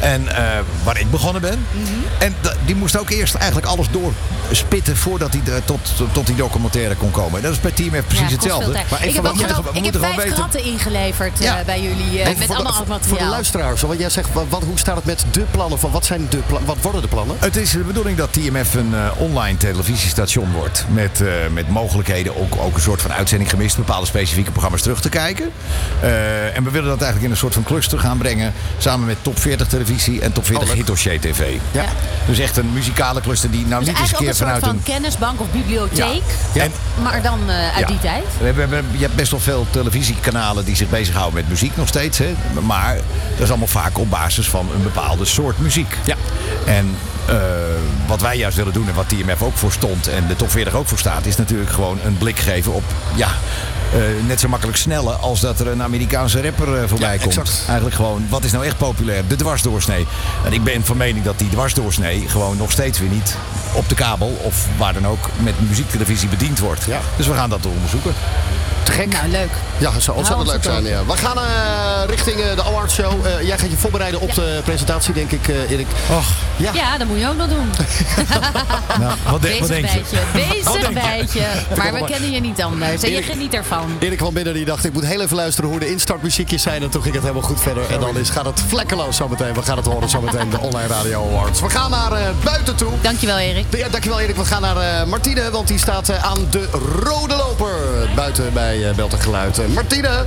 [0.00, 1.64] En eh, waar ik begonnen ben.
[1.72, 1.86] Mhm.
[2.18, 2.34] En
[2.64, 7.10] die moest ook eerst eigenlijk alles doorspitten voordat hij de- tot, tot die documentaire kon
[7.10, 7.36] komen.
[7.36, 8.72] En dat is bij Team F precies Ja, hetzelfde.
[8.72, 9.34] Maar ik heb, ook
[9.72, 10.32] ik heb vijf weten.
[10.32, 13.30] kratten ingeleverd eh, bij jullie eh, met voor allemaal de, oud voor de materiaal.
[13.30, 15.78] luisteraars, want jij zegt, wat, wat- hoe staat het met de plannen?
[15.78, 16.68] Van, wat zijn de plannen?
[16.68, 17.36] Wat worden de plannen?
[17.38, 20.84] Het is de bedoeling dat TMF een eh, online televisiestation wordt.
[20.92, 23.76] Met, eh, met mogelijkheden ook, ook een soort van uitzending gemist.
[23.76, 25.50] Bepaalde specifieke programma's terug te kijken.
[26.00, 28.52] Eh, en we willen dat eigenlijk in een soort van cluster gaan brengen.
[28.78, 30.76] Samen met Top 40 televisie en Top 40 leuk.
[30.76, 31.54] Hitdossier TV.
[31.72, 31.84] Ja.
[32.26, 34.68] Dus echt een muzikale cluster die nou Dus niet eens een keer een vanuit van
[34.68, 34.82] een...
[34.82, 36.22] kennisbank of bibliotheek.
[36.54, 36.72] En-
[37.02, 38.24] Maar dan eh, uit die tijd.
[38.38, 41.76] We hebben, we hebben- je hebt best wel veel televisiekanalen die zich bezighouden met muziek
[41.76, 42.18] nog steeds.
[42.18, 42.34] Hè?
[42.62, 42.94] Maar
[43.30, 45.96] dat is allemaal vaak op basis van een bepaalde soort muziek.
[46.04, 46.16] Ja.
[46.66, 47.36] En eh,
[48.06, 50.74] wat wij juist willen doen en wat TMF ook voor stond en de top 40
[50.74, 52.82] ook voor staat, is natuurlijk gewoon een blik geven op
[53.14, 53.28] ja,
[53.92, 57.38] eh, net zo makkelijk snelle als dat er een Amerikaanse rapper eh, voorbij Ja, komt.
[57.38, 57.62] exact.
[57.66, 59.26] Eigenlijk gewoon, wat is nou echt populair?
[59.26, 60.06] De dwarsdoorsnee.
[60.44, 63.36] En ik ben van mening dat die dwarsdoorsnee gewoon nog steeds weer niet
[63.72, 66.84] op de kabel of waar dan ook met muziektelevisie bediend wordt.
[66.84, 67.00] Ja.
[67.16, 68.14] Dus we gaan dat onderzoeken.
[68.90, 69.12] Te gek.
[69.12, 69.50] Nou, leuk.
[69.78, 70.84] Ja, dat zou ontzettend leuk zijn.
[70.84, 71.04] Ja.
[71.04, 71.42] We gaan eh,
[72.08, 73.26] richting eh, de Award Show.
[73.26, 75.86] Eh, jij gaat je voorbereiden op de presentatie, denk ik, eh, Erik.
[76.10, 76.26] Och,
[76.56, 76.70] Ja.
[76.74, 77.70] Ja, dat moet je ook nog doen.
[79.00, 80.00] nou, wat, de- wat Bezig denk je?
[80.32, 80.52] bijtje.
[80.62, 81.40] Bezig bijtje.
[81.76, 83.02] Maar we kennen je niet anders.
[83.02, 83.96] En je Erik- geniet ervan.
[83.98, 86.82] Erik kwam binnen die dacht, ik moet heel even luisteren hoe de instartmuziekjes zijn.
[86.82, 87.82] En toen ging het helemaal goed verder.
[87.90, 89.54] En dan is, gaat het vlekkeloos zometeen.
[89.54, 91.60] We gaan het horen zometeen, de Online Radio Awards.
[91.60, 92.92] We gaan naar eh, buiten toe.
[93.00, 93.64] Dankjewel, Erik.
[93.76, 94.36] Ja, dankjewel Erik.
[94.36, 96.68] We gaan naar eh, Martine, want die staat eh, aan de
[97.04, 97.68] rode loper.
[98.14, 99.58] Buiten bij eh Belt en Geluid.
[99.58, 100.24] Eh, Martine.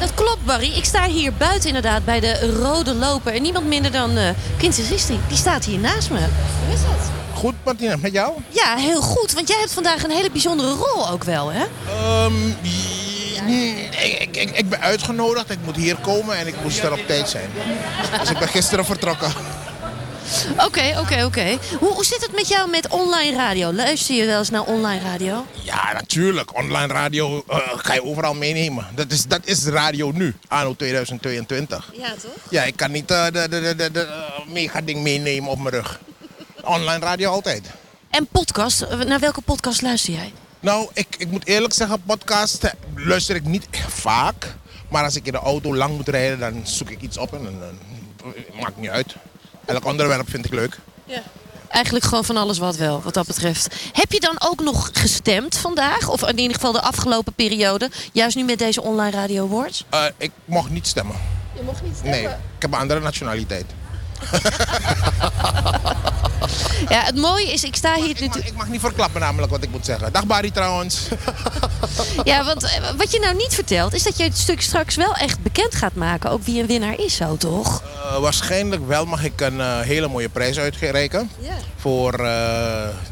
[0.00, 0.72] Dat klopt, Barry.
[0.76, 3.34] Ik sta hier buiten inderdaad bij de rode loper.
[3.34, 4.82] En niemand minder dan eh Quincy.
[5.28, 6.18] Die staat hier naast me.
[6.18, 7.10] Hoe is dat?
[7.34, 8.32] Goed, Martina, met jou?
[8.48, 9.32] Ja, heel goed.
[9.32, 11.64] Want jij hebt vandaag een hele bijzondere rol ook wel, hè?
[11.88, 12.32] Ehm,
[12.64, 16.92] i- ik, ik, ik, ik ben uitgenodigd, ik moet hier komen en ik moest er
[16.92, 17.48] op tijd zijn.
[18.20, 19.32] Dus ik ben gisteren vertrokken.
[20.66, 21.58] Oké, oké, oké.
[21.78, 23.72] Hoe, hoe zit het met jou met online radio?
[23.72, 25.46] Luister je wel eens naar online radio?
[25.62, 26.56] Ja, natuurlijk.
[26.56, 28.86] Online radio eh, ga je overal meenemen.
[28.94, 31.92] Dat is, dat is radio nu, anno 2022.
[31.96, 32.32] Ja, toch?
[32.50, 35.74] Ja, ik kan niet eh, de, de, de, de, eh, mega ding meenemen op mijn
[35.74, 36.00] rug.
[36.62, 37.70] Online radio altijd.
[38.10, 38.86] En podcast?
[39.06, 40.32] Naar welke podcast luister jij?
[40.60, 44.54] Nou, ik, ik moet eerlijk zeggen, podcast luister ik niet vaak.
[44.88, 47.42] Maar als ik in de auto lang moet rijden, dan zoek ik iets op en
[47.42, 47.78] dan
[48.60, 49.14] maakt niet uit.
[49.66, 50.78] Elk onderwerp vind ik leuk.
[51.68, 53.74] Eigenlijk gewoon van alles wat wel, wat dat betreft.
[53.92, 56.08] Heb je dan ook nog gestemd vandaag?
[56.08, 57.90] Of in ieder geval de afgelopen periode?
[58.12, 59.84] Juist nu met deze online radio awards?
[59.90, 61.16] Eh, ik mocht niet stemmen.
[61.54, 63.64] Je mocht niet Nee, ik heb een andere nationaliteit.
[66.88, 69.62] Ja, het mooie is, ik sta hier Ik mag, ik mag niet verklappen namelijk wat
[69.62, 70.12] ik moet zeggen.
[70.12, 71.00] Dag Barry trouwens.
[72.24, 75.14] Ja, want eh, wat je nou niet vertelt, is dat je het stuk straks wel
[75.14, 76.30] echt bekend gaat maken.
[76.30, 77.82] Ook wie een winnaar is zo, toch?
[77.82, 81.30] Eh, waarschijnlijk wel mag ik een eh, hele mooie prijs uitreiken.
[81.76, 82.12] Voor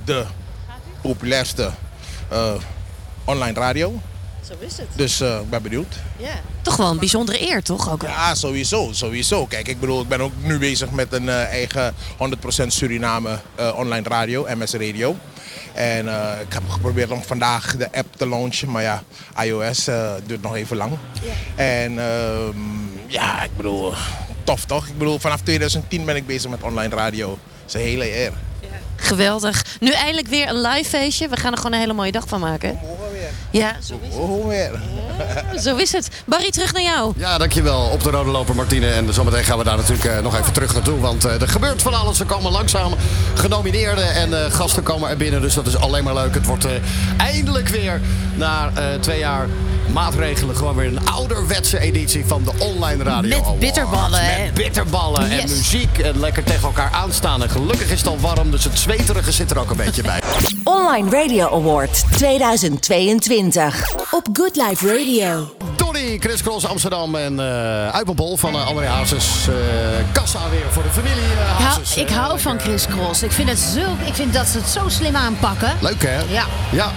[0.05, 0.25] de
[1.03, 1.71] populairste
[3.25, 4.01] online radio.
[4.53, 4.87] Zo is het.
[4.97, 5.95] Dus eh, ik ben benieuwd.
[6.17, 6.41] Ja.
[6.63, 7.91] Toch wel een bijzondere eer, toch?
[7.91, 8.11] Ook wel?
[8.11, 9.47] Ja, sowieso, sowieso.
[9.47, 11.95] Kijk, ik bedoel, ik ben ook nu bezig met een eh, eigen
[12.65, 15.17] 100% Suriname eh, online radio, MS Radio.
[15.73, 19.03] En eh, ik heb geprobeerd om vandaag de app te launchen, maar ja,
[19.43, 20.93] iOS eh, duurt nog even lang.
[21.55, 22.59] En ehm,
[23.07, 23.93] ja, ik bedoel,
[24.45, 24.87] tof toch?
[24.87, 27.29] Ik bedoel, vanaf 2010 ben ik bezig met online radio.
[27.29, 28.33] Dat is een hele eer.
[28.97, 29.65] Geweldig.
[29.81, 31.29] Nu eindelijk weer een live feestje.
[31.29, 32.79] We gaan er gewoon een hele mooie dag van maken.
[33.51, 34.71] Ja, zo is, Oh, weer.
[35.61, 36.09] zo is het.
[36.25, 37.13] Barry, terug naar jou.
[37.17, 37.81] Ja, dankjewel.
[37.93, 38.91] Op de rode loper, Martine.
[38.91, 40.99] En zometeen gaan we daar natuurlijk eh, nog even terug naartoe.
[41.01, 42.21] Want eh, er gebeurt van alles.
[42.21, 42.93] Er komen langzaam
[43.35, 45.41] genomineerden en eh, gasten komen er binnen.
[45.41, 46.35] Dus dat is alleen maar leuk.
[46.35, 46.67] Het wordt
[47.17, 48.01] eindelijk weer
[48.35, 49.47] na twee jaar
[49.93, 53.29] maatregelen gewoon weer een ouderwetse editie van de online radio.
[53.29, 53.59] Met Awards.
[53.59, 54.45] bitterballen, hè?
[54.45, 57.43] Met bitterballen en muziek en lekker tegen elkaar aanstaan.
[57.43, 60.21] En gelukkig is het al warm, dus het zweterige zit er ook een beetje bij.
[60.65, 65.55] Online Radio Award 2022 op Good Life Radio.
[65.77, 69.47] Donny, Chris Cross Amsterdam en uh, Uitbol van uh, André Hazes.
[69.49, 69.55] Uh,
[70.13, 71.97] kassa weer voor de familie uh, Ik hou, Hazes.
[71.97, 73.23] ik hou van Chris Cross.
[73.23, 75.73] Ik vind, het zo, ik vind dat ze het zo slim aanpakken.
[75.81, 76.19] Leuk hè?
[76.29, 76.45] Ja.
[76.71, 76.93] Ja.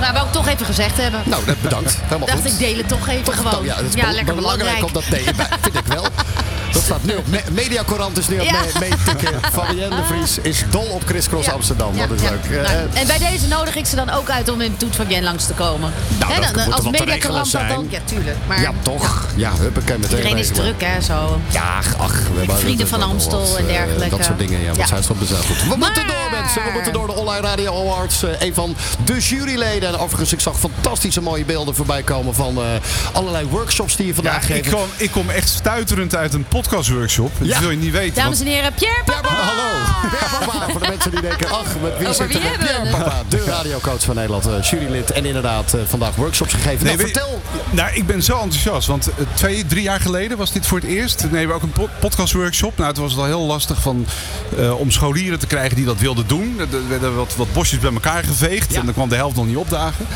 [0.00, 1.22] Nou, wou ik toch even gezegd hebben.
[1.24, 1.96] Nou, dat bedankt.
[2.02, 2.50] Helemaal dacht goed.
[2.52, 3.64] ik deel het toch even Toch, gewoon.
[3.64, 4.84] ja, het is ja, lekker belangrijk.
[4.84, 5.22] om dat bij,
[5.60, 6.04] vind ik wel.
[6.72, 8.52] Dat staat nu op Me Mediacorant is nu op Ja.
[8.52, 9.40] me- meetikken.
[9.52, 11.52] Fabienne de Vries is dol op Chris Cross Ja.
[11.52, 11.96] Amsterdam.
[11.96, 12.30] Dat is ja.
[12.30, 12.50] leuk.
[12.50, 15.08] Nou, Eh, en bij deze nodig ik ze dan ook uit om in Toet van
[15.08, 15.92] Jen langs te komen.
[16.18, 17.68] Nou, dan, als te mediacorant dat dan.
[17.68, 17.86] zijn.
[17.90, 18.36] Ja, tuurlijk.
[18.46, 19.26] Maar ja, toch?
[19.36, 20.76] Ja, huppakee meteen iedereen is regelen.
[20.76, 21.40] druk, hè, zo.
[21.50, 22.12] Ja, ach.
[22.32, 24.16] We hebben- Vrienden van Amstel wat, en eh, dergelijke.
[24.16, 24.68] Dat soort dingen, ja.
[24.68, 24.86] Wat Ja.
[24.86, 25.36] zijn ze op bezig?
[25.46, 25.56] Goed.
[25.68, 26.62] We moeten door mensen.
[26.64, 28.22] We moeten door de Online Radio Awards.
[28.22, 29.88] eh, een van de juryleden.
[29.88, 32.64] En overigens, ik zag fantastische mooie beelden voorbij komen van eh,
[33.12, 34.70] allerlei workshops die je vandaag ik, geeft.
[34.74, 37.32] kom, ik kom echt stuiterend uit een podcastworkshop.
[37.38, 38.14] Dat wil je niet weten.
[38.14, 39.28] Dames en heren, Pierre Papa!
[39.28, 39.68] Hallo,
[40.10, 40.70] Pierre Papa.
[40.70, 42.58] Voor de mensen die denken, ach, met wie Over zitten wie we?
[42.58, 42.90] Pierre het?
[42.90, 44.46] Papa, de radiocoach van Nederland.
[44.46, 46.84] eh, jurylid en inderdaad eh, vandaag workshops gegeven.
[46.86, 47.40] Nee, nou, weet- vertel.
[47.70, 48.86] Nou, ik ben zo enthousiast.
[48.86, 51.18] Want eh, twee, drie jaar geleden was dit voor het eerst.
[51.18, 52.76] Toen deden we ook een po- podcastworkshop.
[52.78, 54.06] Nou, toen was het al heel lastig van,
[54.58, 56.56] eh, om scholieren te krijgen die dat wilden doen.
[56.58, 58.72] Er er werden wat, wat bosjes bij elkaar geveegd.
[58.72, 60.06] En dan kwam de helft nog niet opdagen.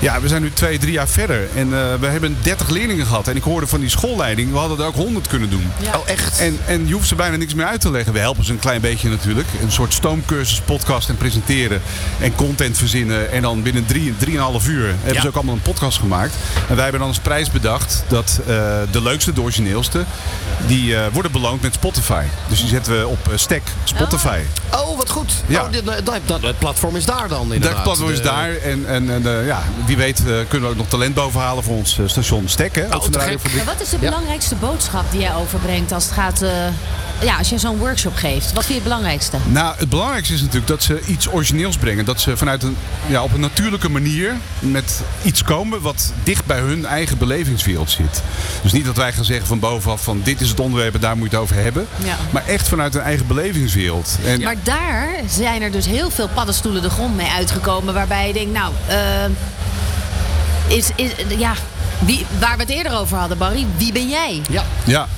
[0.00, 1.48] Ja, we zijn nu twee, drie jaar verder.
[1.54, 3.28] En eh, we hebben 30 leerlingen gehad.
[3.28, 5.72] En ik hoorde van die schoolleiding, we hadden er ook 100 kunnen doen.
[5.94, 6.38] Oh, echt?
[6.38, 8.12] En, en je hoeft ze bijna niks meer uit te leggen.
[8.12, 9.48] We helpen ze een klein beetje natuurlijk.
[9.62, 11.82] Een soort stoomcursus, podcast en presenteren.
[12.20, 13.30] En content verzinnen.
[13.32, 15.20] En dan binnen drie, drieënhalf uur hebben Ja.
[15.20, 16.34] ze ook allemaal een podcast gemaakt.
[16.68, 18.46] En wij hebben dan als prijs bedacht dat eh,
[18.90, 20.04] de leukste, de origineelste,
[20.66, 22.22] die eh, worden beloond met Spotify.
[22.48, 24.38] Dus die zetten we op Stack Spotify.
[24.72, 25.32] Oh, wat goed.
[25.46, 25.62] Ja.
[25.62, 27.72] Oh, dit, dat- dat- het platform is daar dan inderdaad.
[27.72, 28.56] Dat platform is daar.
[28.56, 31.76] En, en, en eh, ja, wie weet eh, kunnen we ook nog talent bovenhalen voor
[31.76, 32.48] ons eh, station.
[33.38, 33.56] Fabriek.
[33.56, 36.42] Maar wat is de belangrijkste boodschap die jij overbrengt als het gaat...
[36.42, 36.50] eh,
[37.20, 38.44] ja, als je zo'n workshop geeft?
[38.52, 39.36] Wat vind je het belangrijkste?
[39.46, 42.04] Nou, het belangrijkste is natuurlijk dat ze iets origineels brengen.
[42.04, 42.76] Dat ze vanuit een,
[43.06, 48.22] ja, op een natuurlijke manier met iets komen wat dicht bij hun eigen belevingswereld zit.
[48.62, 51.16] Dus niet dat wij gaan zeggen van bovenaf van dit is het onderwerp en daar
[51.16, 51.86] moet je het over hebben.
[52.04, 52.16] Ja.
[52.30, 54.18] Maar echt vanuit hun eigen belevingswereld.
[54.24, 57.94] En Maar daar zijn er dus heel veel paddenstoelen de grond mee uitgekomen.
[57.94, 58.72] Waarbij je denkt, nou,
[60.68, 61.52] is, is, ja,
[61.98, 63.66] wie, waar we het eerder over hadden, Barry.
[63.76, 64.42] Wie ben jij?
[64.50, 64.64] Ja.
[64.84, 65.08] Ja,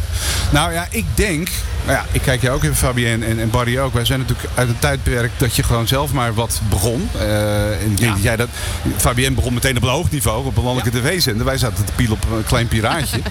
[0.51, 1.49] nou ja, ik denk.
[1.85, 3.93] Nou ja, ik kijk jou ook even, Fabienne en, en Barry ook.
[3.93, 7.09] Wij zijn natuurlijk uit een tijdperk dat je gewoon zelf maar wat begon.
[7.19, 8.49] Eh, en ik denk dat jij dat.
[8.97, 11.47] Fabienne begon meteen op een hoog niveau, op een landelijke tv-zender.
[11.47, 13.21] Wij zaten te pielen op een klein piraatje.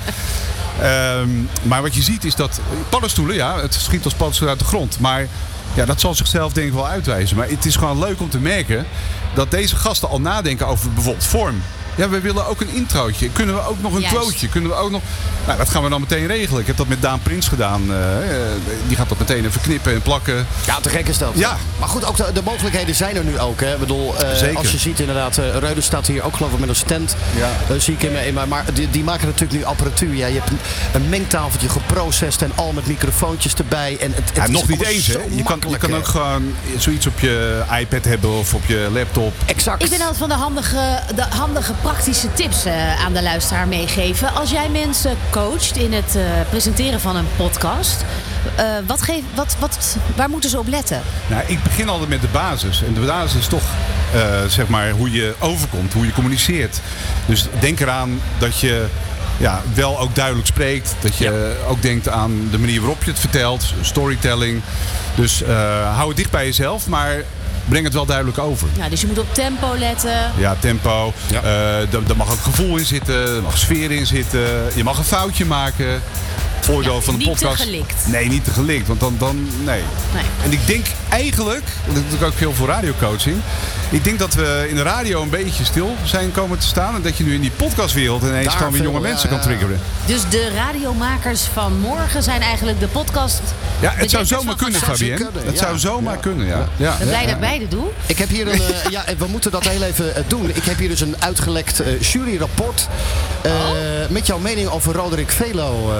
[0.81, 1.29] Ehm,
[1.61, 2.59] maar wat je ziet is dat
[2.89, 4.99] paddenstoelen, ja, het schiet als paddenstoelen uit de grond.
[4.99, 5.27] Maar
[5.73, 7.37] ja, dat zal zichzelf denk ik wel uitwijzen.
[7.37, 8.85] Maar het is gewoon leuk om te merken
[9.33, 11.61] dat deze gasten al nadenken over bijvoorbeeld vorm.
[11.99, 13.29] Ja, we willen ook een introotje.
[13.29, 14.47] Kunnen we ook nog een quoteje?
[14.49, 15.01] Kunnen we ook nog...
[15.45, 16.61] Nou, dat gaan we dan meteen regelen.
[16.61, 17.81] Ik heb dat met Daan Prins gedaan.
[17.89, 18.47] Eh, eh,
[18.87, 20.47] die gaat dat meteen even knippen en plakken.
[20.65, 21.31] Ja, te gek is dat.
[21.35, 21.57] Ja.
[21.79, 23.59] Maar goed, ook de, de mogelijkheden zijn er nu ook.
[23.61, 23.73] Hè.
[23.73, 26.69] Ik bedoel, eh, als je ziet inderdaad, eh Reude staat hier ook geloof ik met
[26.69, 27.15] een stand.
[27.35, 27.49] Ja.
[27.69, 30.13] Eh, zie ik in mijn, in mijn- maar die, die maken natuurlijk nu apparatuur.
[30.15, 30.59] Ja, je hebt een,
[30.93, 33.97] een mengtafeltje geprocessed en al met microfoontjes erbij.
[33.99, 35.13] En het, het Ja, is nog niet eens, hè?
[35.31, 39.33] Je kan, je kan ook gewoon zoiets op je iPad hebben of op je laptop.
[39.45, 39.83] Exact.
[39.83, 44.33] Ik ben altijd van de handige, de handige praktische tips eh, aan de luisteraar meegeven.
[44.33, 48.05] Als jij mensen coacht in het eh, presenteren van een podcast,
[48.55, 51.01] eh, wat geef, wat, wat, waar moeten ze op letten?
[51.27, 52.83] Nou, ik begin altijd met de basis.
[52.83, 53.63] En de basis is toch
[54.47, 56.79] zeg maar hoe je overkomt, hoe je communiceert.
[57.25, 58.85] Dus denk eraan dat je
[59.37, 60.95] ja, wel ook duidelijk spreekt.
[60.99, 64.61] Dat je ook denkt aan de manier waarop je het vertelt, storytelling.
[65.15, 65.43] Dus
[65.93, 67.23] hou het dicht bij jezelf, maar
[67.69, 68.67] breng het wel duidelijk over.
[68.77, 70.31] Ja, dus je moet op tempo letten.
[70.37, 71.13] Ja, tempo.
[71.31, 71.41] Ja.
[71.41, 74.39] Eh, er- er mag ook gevoel in zitten, er mag sfeer in zitten.
[74.75, 75.87] Je mag een foutje maken.
[76.55, 77.63] Het voordeel Ja, van de niet te podcast.
[77.63, 78.07] gelikt.
[78.07, 78.87] Nee, niet te gelikt.
[78.87, 79.81] Want dan, dan nee.
[80.13, 80.23] Nee.
[80.43, 83.37] En ik denk eigenlijk, dat doe ik ook veel voor radiocoaching.
[83.91, 86.95] Ik denk dat we in de radio een beetje stil zijn komen te staan.
[86.95, 89.37] En dat je nu in die podcastwereld ineens Daar gewoon weer jonge ja, mensen kan
[89.37, 89.43] ja.
[89.43, 89.79] triggeren.
[90.05, 93.41] Dus de radiomakers van morgen zijn eigenlijk de podcast.
[93.79, 94.79] Ja, het zou zomaar kunnen.
[94.81, 95.15] Fabienne.
[95.25, 95.59] Kunnen, Het ja.
[95.65, 96.19] zou zomaar Ja.
[96.19, 96.67] kunnen, ja.
[96.77, 96.95] ja.
[96.97, 97.83] Ben blij dat ik beide doe.
[98.05, 100.49] Ik heb hier een, eh, ja, we moeten dat heel even eh, doen.
[100.53, 102.87] Ik heb hier dus een uitgelekt eh, juryrapport.
[103.41, 103.51] eh,
[104.09, 105.97] Met jouw mening over Roderick Velo, eh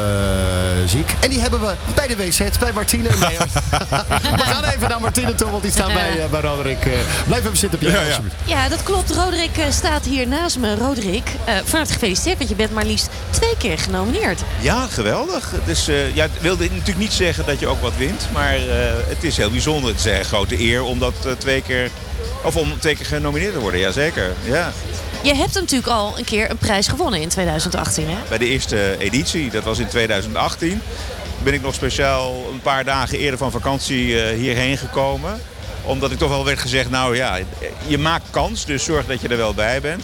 [0.85, 1.13] zie ik.
[1.19, 3.09] En die hebben we bij de WZ, bij Martine.
[3.19, 6.87] We gaan even naar Martine toe, want die staat bij, bij Roderick.
[7.27, 8.69] Blijf even zitten op je Ja, ja, ja.
[8.69, 9.11] Dat klopt.
[9.11, 10.75] Roderick eh, staat hier naast me.
[10.75, 14.41] Roderick, eh van harte gefeliciteerd, want je bent maar liefst twee keer genomineerd.
[14.59, 15.51] Ja, geweldig.
[15.65, 18.27] Dus, eh, ja, het wilde natuurlijk niet zeggen dat je ook wat wint.
[18.33, 18.61] Maar eh,
[19.07, 19.89] het is heel bijzonder.
[19.89, 21.89] Het is een grote eer om dat twee keer.
[22.43, 24.33] Of om twee keer genomineerd te worden, jazeker.
[24.43, 24.71] Ja.
[25.23, 28.15] Je hebt natuurlijk al een keer een prijs gewonnen in 2018, hè?
[28.29, 30.81] Bij de eerste editie, dat was in 2018,
[31.43, 35.41] ben ik nog speciaal een paar dagen eerder van vakantie eh, hierheen gekomen.
[35.89, 37.37] Omdat ik toch wel werd gezegd, nou ja,
[37.87, 40.03] je maakt kans, dus zorg dat je er wel bij bent.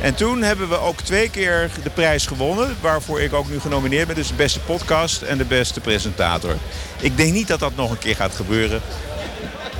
[0.00, 4.06] En toen hebben we ook twee keer de prijs gewonnen, waarvoor ik ook nu genomineerd
[4.06, 4.16] ben.
[4.16, 6.56] Dus de beste podcast en de beste presentator.
[7.00, 8.80] Ik denk niet dat dat nog een keer gaat gebeuren.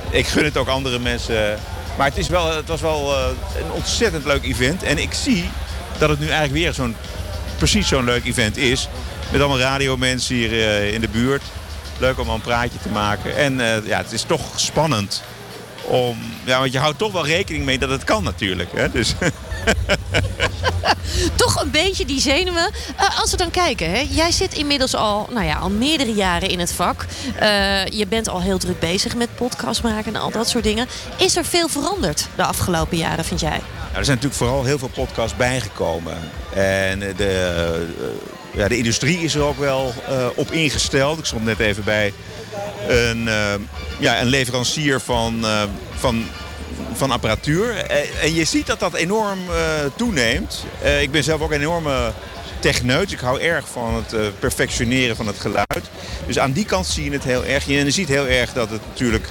[0.09, 1.59] Ik gun het ook andere mensen.
[1.97, 3.27] Maar het, is wel, het was wel eh,
[3.59, 4.83] een ontzettend leuk event.
[4.83, 5.49] En ik zie
[5.97, 6.95] dat het nu eigenlijk weer zo'n
[7.57, 8.89] precies zo'n leuk event is.
[9.31, 11.43] Met allemaal radiomensen hier eh, in de buurt.
[11.97, 13.35] Leuk om een praatje te maken.
[13.35, 15.23] En eh, ja, het is toch spannend.
[15.87, 18.69] Om, ja, want je houdt toch wel rekening mee dat het kan natuurlijk.
[18.73, 18.91] Hè?
[18.91, 19.13] Dus,
[21.35, 22.69] Toch een beetje die zenuwen.
[22.95, 26.49] Eh, als we dan kijken, hè, jij zit inmiddels al, nou ja, al meerdere jaren
[26.49, 27.05] in het vak.
[27.39, 30.87] Eh, je bent al heel druk bezig met podcast maken en al dat soort dingen.
[31.17, 33.49] Is er veel veranderd de afgelopen jaren, vind jij?
[33.49, 36.17] Nou, er zijn natuurlijk vooral heel veel podcasts bijgekomen.
[36.53, 37.53] En de,
[38.51, 39.93] eh, ja, de industrie is er ook wel
[40.35, 41.19] op ingesteld.
[41.19, 42.13] Ik stond net even bij
[42.87, 43.53] een, eh,
[43.99, 45.63] ja, een leverancier van, eh,
[45.95, 46.25] van,
[46.93, 47.75] van apparatuur.
[47.75, 49.55] En, en je ziet dat dat enorm eh,
[49.95, 50.65] toeneemt.
[50.81, 52.11] Eh, ik ben zelf ook een enorme
[52.59, 53.11] techneut.
[53.11, 55.89] Ik hou erg van het eh, perfectioneren van het geluid.
[56.27, 57.67] Dus aan die kant zie je het heel erg.
[57.67, 59.27] En je ziet heel erg dat het natuurlijk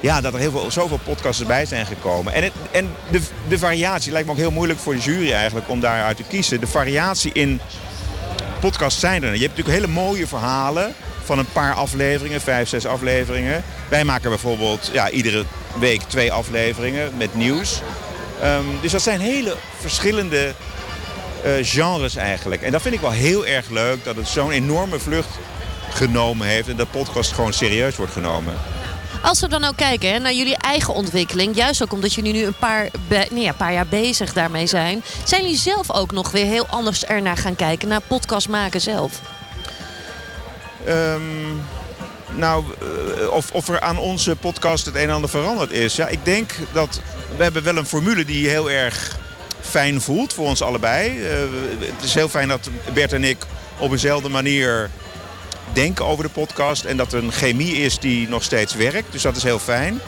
[0.00, 2.32] ja, dat er heel veel, zoveel podcasts erbij zijn gekomen.
[2.32, 5.80] En, en de, de variatie lijkt me ook heel moeilijk voor de jury eigenlijk om
[5.80, 6.60] daaruit te kiezen.
[6.60, 7.60] De variatie in
[8.60, 9.34] podcasts zijn er.
[9.34, 10.94] Je hebt natuurlijk hele mooie verhalen
[11.24, 13.64] van een paar afleveringen, vijf, zes afleveringen.
[13.88, 15.44] Wij maken bijvoorbeeld ja, iedere
[15.78, 17.80] week twee afleveringen met nieuws.
[18.40, 20.54] Ehm, dus dat zijn hele verschillende
[21.42, 22.62] eh, genres eigenlijk.
[22.62, 25.38] En dat vind ik wel heel erg leuk dat het zo'n enorme vlucht
[25.90, 28.54] genomen heeft en dat podcast gewoon serieus wordt genomen.
[29.26, 32.44] Als we dan ook kijken hè, naar jullie eigen ontwikkeling, juist ook omdat jullie nu
[32.44, 32.88] een paar,
[33.30, 37.36] nee, paar jaar bezig daarmee zijn, zijn jullie zelf ook nog weer heel anders ernaar
[37.36, 39.20] gaan kijken, naar podcast maken zelf?
[40.84, 41.22] Ehm,
[42.34, 42.64] nou,
[43.20, 45.96] eh, of, of er aan onze podcast het een en ander veranderd is.
[45.96, 47.00] Ja, ik denk dat
[47.36, 49.18] we hebben wel een formule die heel erg
[49.60, 51.24] fijn voelt voor ons allebei.
[51.24, 51.38] Eh,
[51.78, 53.38] het is heel fijn dat Bert en ik
[53.78, 54.90] op dezelfde manier
[55.76, 56.84] denken over de podcast.
[56.84, 59.12] En dat er een chemie is die nog steeds werkt.
[59.12, 60.00] Dus dat is heel fijn.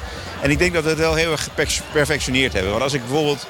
[0.42, 2.70] En ik denk dat we het wel heel erg geperfectioneerd hebben.
[2.70, 3.46] Want als ik bijvoorbeeld,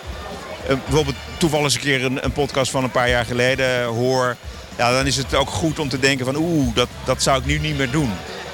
[0.67, 4.37] eh, bijvoorbeeld toevallig eens een keer een, podcast van een paar jaar geleden hoor.
[4.77, 7.47] Ja, dan is het ook goed om te denken van oeh, dat, dat zou ik
[7.47, 8.11] nu niet meer doen.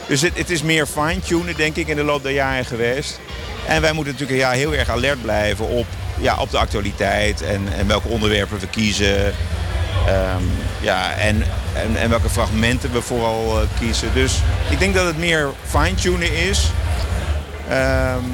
[0.06, 3.20] Dus het, het is meer fine-tunen denk ik in de loop der jaren geweest.
[3.66, 5.86] En wij moeten natuurlijk ja, heel erg alert blijven op,
[6.20, 9.34] ja, op de actualiteit en, en welke onderwerpen we kiezen.
[10.07, 10.42] Ehm,
[10.80, 14.09] ja, en, en, en welke fragmenten we vooral eh, kiezen.
[14.14, 14.40] Dus
[14.70, 16.70] ik denk dat het meer fine-tunen is.
[17.68, 18.24] ehm,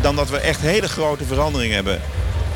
[0.00, 2.00] dan dat we echt hele grote veranderingen hebben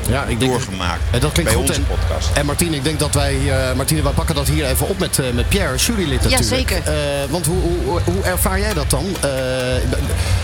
[0.09, 1.69] Ja, ik denk, doorgemaakt en dat klinkt bij goed.
[1.69, 2.29] onze En, podcast.
[2.33, 3.35] en Martine, ik denk dat wij,
[3.69, 6.49] eh Martine, wij pakken dat hier even op met, eh, met Pierre, jurylid natuurlijk.
[6.49, 6.77] zeker.
[6.83, 6.93] Eh,
[7.29, 9.05] want hoe, hoe, hoe ervaar jij dat dan?
[9.21, 9.29] Eh,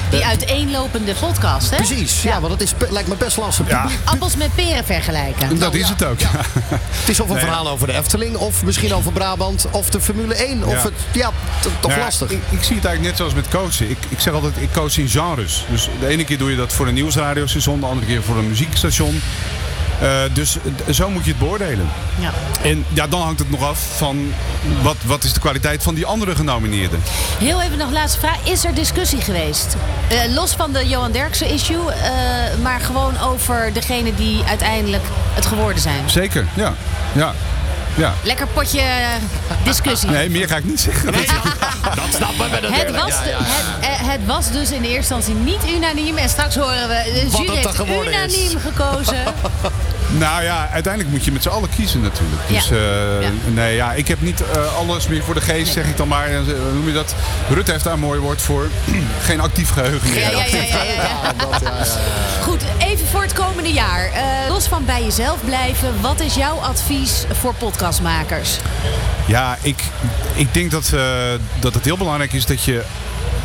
[0.09, 1.75] Die eh, uiteenlopende podcast, hè?
[1.75, 3.67] Precies, ja, want dat is, lijkt me best lastig.
[3.69, 5.59] Ja, Appels met peren vergelijken.
[5.59, 6.19] dat is het ook.
[6.19, 6.27] Ja.
[6.31, 7.43] Het is of een Nee.
[7.43, 10.63] verhaal over de Efteling, of misschien over Brabant, of de Formule 1.
[10.63, 10.81] Of Ja.
[10.81, 11.31] het, ja,
[11.79, 12.29] toch Ja, lastig.
[12.29, 13.89] Ik, ik zie het eigenlijk net zoals met coachen.
[13.89, 15.65] Ik, ik zeg altijd, ik coach in genres.
[15.69, 18.47] Dus de ene keer doe je dat voor een nieuwsradiostation, de andere keer voor een
[18.47, 19.21] muziekstation.
[20.01, 20.57] Eh, dus
[20.91, 21.87] zo moet je het beoordelen.
[22.19, 22.31] Ja.
[22.63, 24.33] En ja, dan hangt het nog af van
[24.81, 26.99] wat, wat is de kwaliteit van die andere genomineerden.
[27.39, 28.37] Heel even nog laatste vraag.
[28.43, 29.75] Is er discussie geweest?
[30.09, 32.11] Eh, los van de Johan Derksen issue, eh,
[32.61, 36.09] maar gewoon over degene die uiteindelijk het geworden zijn.
[36.09, 36.73] Zeker, ja.
[37.13, 37.33] ja.
[37.97, 38.13] Ja.
[38.23, 39.07] Lekker potje eh,
[39.63, 40.09] discussie.
[40.09, 41.11] Nee, meer ga ik niet zeggen.
[41.95, 45.33] Dat snappen we met Het was, de- het, eh, het was dus in eerste instantie
[45.33, 46.17] niet unaniem.
[46.17, 48.35] En straks horen we, de Wat jury heeft geworden is.
[48.37, 49.17] unaniem gekozen.
[50.09, 52.41] Nou ja, uiteindelijk moet je met z'n allen kiezen natuurlijk.
[52.47, 52.53] Ja.
[52.59, 52.77] Dus eh,
[53.21, 53.29] Ja.
[53.45, 56.27] nee, ja, ik heb niet eh, alles meer voor de geest, zeg ik dan maar.
[56.27, 57.13] En, eh, Hoe noem je dat?
[57.49, 58.67] Rutte heeft daar een mooi woord voor.
[59.27, 60.19] Geen actief geheugen meer.
[60.19, 61.33] Ja, ja, ja, ja,
[63.43, 64.11] komende jaar.
[64.11, 68.57] Eh, los van bij jezelf blijven, wat is jouw advies voor podcastmakers?
[69.27, 69.83] Ja, ik,
[70.35, 72.83] ik denk dat, eh, dat het heel belangrijk is dat je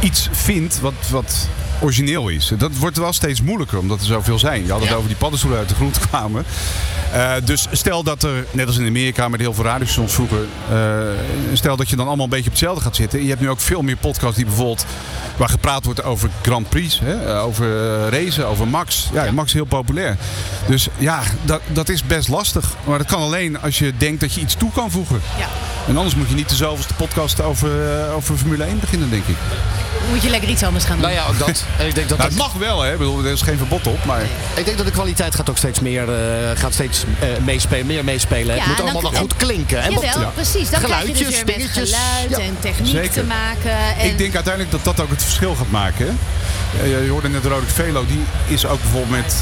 [0.01, 1.49] iets vindt wat, wat
[1.83, 2.53] origineel is.
[2.59, 4.67] Dat wordt wel steeds moeilijker, omdat er zoveel zijn.
[4.67, 6.45] Je had het over die paddenstoelen uit de grond kwamen.
[7.13, 10.47] Eh, dus stel dat er, net als in Amerika met heel veel radiostations vroeger...
[10.71, 10.77] eh,
[11.53, 13.23] stel dat je dan allemaal een beetje op hetzelfde gaat zitten.
[13.23, 14.85] Je hebt nu ook veel meer podcasts die bijvoorbeeld...
[15.37, 19.09] waar gepraat wordt over Grand Prix, hè, over eh, racen, over Max.
[19.13, 20.17] Ja, Max is heel populair.
[20.67, 22.75] Dus ja, dat, dat is best lastig.
[22.85, 25.21] Maar dat kan alleen als je denkt dat je iets toe kan voegen.
[25.39, 25.47] Ja.
[25.89, 27.71] En anders moet je niet de zoveelste podcast over,
[28.13, 29.37] over Formule 1 beginnen, denk ik.
[30.11, 31.11] Moet je lekker iets anders gaan doen.
[31.11, 31.65] Nou ja, ook dat.
[31.79, 32.93] En ik denk dat Nou, dat het mag wel, hè?
[32.93, 34.05] Ik bedoel, er is geen verbod op.
[34.05, 34.23] Maar
[34.55, 36.19] Ik denk dat de kwaliteit gaat ook steeds meer eh,
[36.55, 38.55] gaat steeds, eh, meespelen, meer meespelen.
[38.57, 39.83] Ja, het moet allemaal dan- wel goed klinken.
[39.83, 40.71] En wat- Jawel, precies.
[40.71, 43.11] Dan krijg je dus Geluidjes, weer met geluid Ja, en techniek zeker.
[43.13, 43.77] te maken.
[43.99, 46.19] En ik denk uiteindelijk dat dat ook het verschil gaat maken.
[46.83, 49.35] Eh, Je hoorde net Roderick Velo, die is ook bijvoorbeeld met,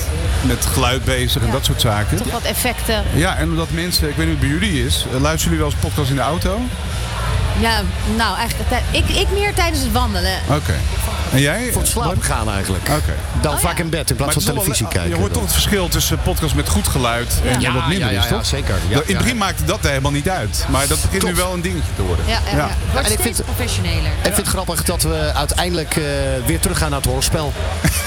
[0.43, 1.53] met geluid bezig en Ja.
[1.53, 2.16] dat soort zaken.
[2.16, 3.05] toch wat effecten.
[3.14, 5.66] Ja, en omdat mensen, ik weet niet hoe het bij jullie is, luisteren jullie wel
[5.66, 6.61] eens podcast in de auto?
[7.61, 7.83] Ja,
[8.16, 10.39] nou eigenlijk, ik, ik meer tijdens het wandelen.
[10.49, 10.74] Oké.
[11.33, 11.68] En jij?
[11.72, 12.89] Voor het slapen gaan eigenlijk.
[12.89, 13.14] Oké.
[13.43, 15.11] Dan vaak in bed in plaats van televisie wel- kijken.
[15.11, 18.22] Je hoort toch het verschil tussen podcast met goed geluid en, wat minder Ja, ja,
[18.22, 18.47] is, ja, toch?
[18.47, 18.74] zeker.
[18.89, 19.18] Ja, in het ja.
[19.18, 20.64] begin maakte dat helemaal niet uit.
[20.68, 22.24] Maar dat begint nu wel een dingetje te worden.
[22.28, 22.68] Ja, ja, ja.
[22.93, 24.07] Wordt En ik vind- professioneler.
[24.07, 26.05] Ik vind het grappig dat we uiteindelijk eh,
[26.47, 27.53] weer teruggaan naar het hoorspel.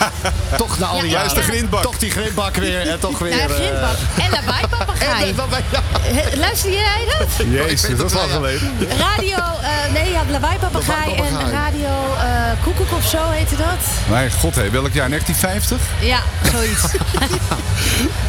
[0.58, 1.30] toch na al die Ja, jaren.
[1.30, 1.84] juist de grindbak.
[1.84, 2.90] Toch die grindbak weer.
[2.90, 3.32] En toch weer...
[3.36, 3.96] Ja, eh, grindbak.
[4.18, 4.32] En.
[4.34, 7.48] Eh, Luister jij dat?
[7.48, 8.70] Jezus, dat is lang geleden.
[8.98, 13.82] Radio, eh, nee, ja, lawaai-papegaai en radio eh koekoek of zo heette dat.
[14.10, 15.10] Mijn god, hé, welk jaar?
[15.10, 15.80] 1950?
[16.02, 16.20] Ja,
[16.52, 16.82] zoiets.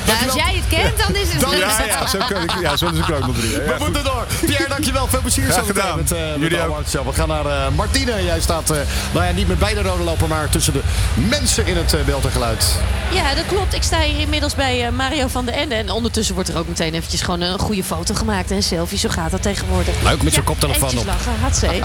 [0.06, 1.56] nou, als jij het kent, dan is het Dan-.
[1.56, 3.50] Ja, ja, zo, kan ik, ja, zo is ik ook nog drie.
[3.50, 3.78] Ja, We goed.
[3.78, 4.26] moeten door.
[4.46, 5.06] Pierre, dankjewel.
[5.06, 5.96] Veel plezier zo gedaan.
[5.96, 7.02] met, eh, met Jullie de.
[7.04, 8.24] We gaan naar eh, Martine.
[8.24, 8.76] Jij staat eh,
[9.12, 10.80] nou ja, niet met beide rode lopen, maar tussen de
[11.14, 12.64] mensen in het beeld en geluid.
[13.12, 13.74] Ja, dat klopt.
[13.74, 15.74] Ik sta hier inmiddels bij eh, Mario van den Ende.
[15.74, 18.50] En ondertussen wordt er ook meteen eventjes gewoon een goede foto gemaakt.
[18.50, 19.94] En een selfie, zo gaat dat tegenwoordig.
[20.02, 21.26] Leuk, met zo'n koptelefoon eventjes op.
[21.26, 21.80] lachen, hatzee.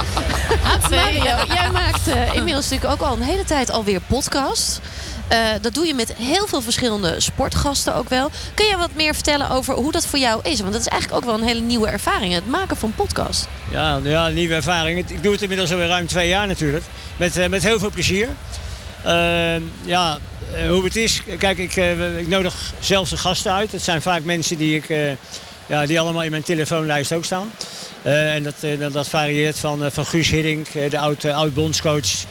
[1.03, 4.81] Mario, jij maakt inmiddels natuurlijk ook al een hele tijd alweer podcast.
[5.27, 8.31] Eh, dat doe je met heel veel verschillende sportgasten ook wel.
[8.53, 10.59] Kun je wat meer vertellen over hoe dat voor jou is?
[10.59, 13.47] Want dat is eigenlijk ook wel een hele nieuwe ervaring, het maken van podcast.
[13.71, 15.09] Ja, ja, nieuwe ervaring.
[15.09, 16.83] Ik doe het inmiddels alweer ruim twee jaar natuurlijk.
[17.17, 18.27] Met, eh, met heel veel plezier.
[19.03, 20.17] Eh, ja,
[20.53, 21.21] eh, hoe het is.
[21.37, 21.75] Kijk, ik,
[22.17, 23.71] ik nodig zelfs de gasten uit.
[23.71, 25.17] Het zijn vaak mensen die, ik,
[25.65, 27.51] ja, die allemaal in mijn telefoonlijst ook staan.
[28.01, 28.55] En dat,
[28.93, 32.25] dat, varieert van, van Guus Hiddink, de oud, eh, oud bondscoach.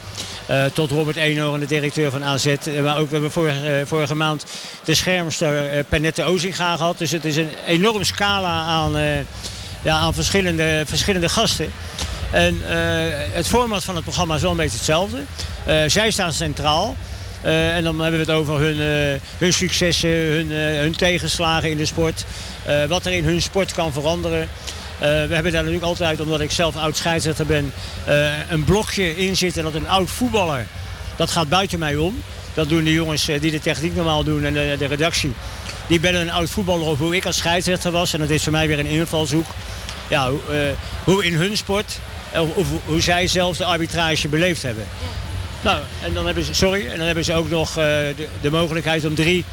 [0.49, 2.45] Eh, tot Robert Eenhoorn, de directeur van AZ.
[2.45, 4.45] Eh, maar ook we hebben vorige, eh, vorige maand
[4.83, 6.97] de schermster Pernette Ozinga gehad.
[6.97, 8.91] Dus het is een enorm scala aan,
[9.81, 11.71] ja, aan verschillende, verschillende gasten.
[12.31, 12.61] En
[13.31, 15.17] het format van het programma is wel een beetje hetzelfde.
[15.87, 16.95] Zij staan centraal.
[17.41, 18.77] En dan hebben we het over hun,
[19.37, 22.25] hun successen, hun, hun tegenslagen in de sport.
[22.87, 24.49] wat er in hun sport kan veranderen.
[24.99, 27.73] Eh, we hebben daar natuurlijk altijd, omdat ik zelf oud scheidsrechter ben,
[28.05, 30.65] eh, een blokje in zitten dat een oud voetballer,
[31.15, 32.21] dat gaat buiten mij om.
[32.53, 35.33] Dat doen de jongens eh, die de techniek normaal doen en de, redactie.
[35.87, 38.13] Die bellen een oud voetballer op hoe ik als scheidsrechter was.
[38.13, 39.45] En dat is voor mij weer een invalshoek
[40.07, 40.31] ja,
[41.03, 41.99] hoe, in hun sport,
[42.55, 44.85] of hoe, zij zelf de arbitrage beleefd hebben.
[45.61, 49.05] Nou, en dan hebben ze, sorry, en dan hebben ze ook nog de, de mogelijkheid
[49.05, 49.45] om drie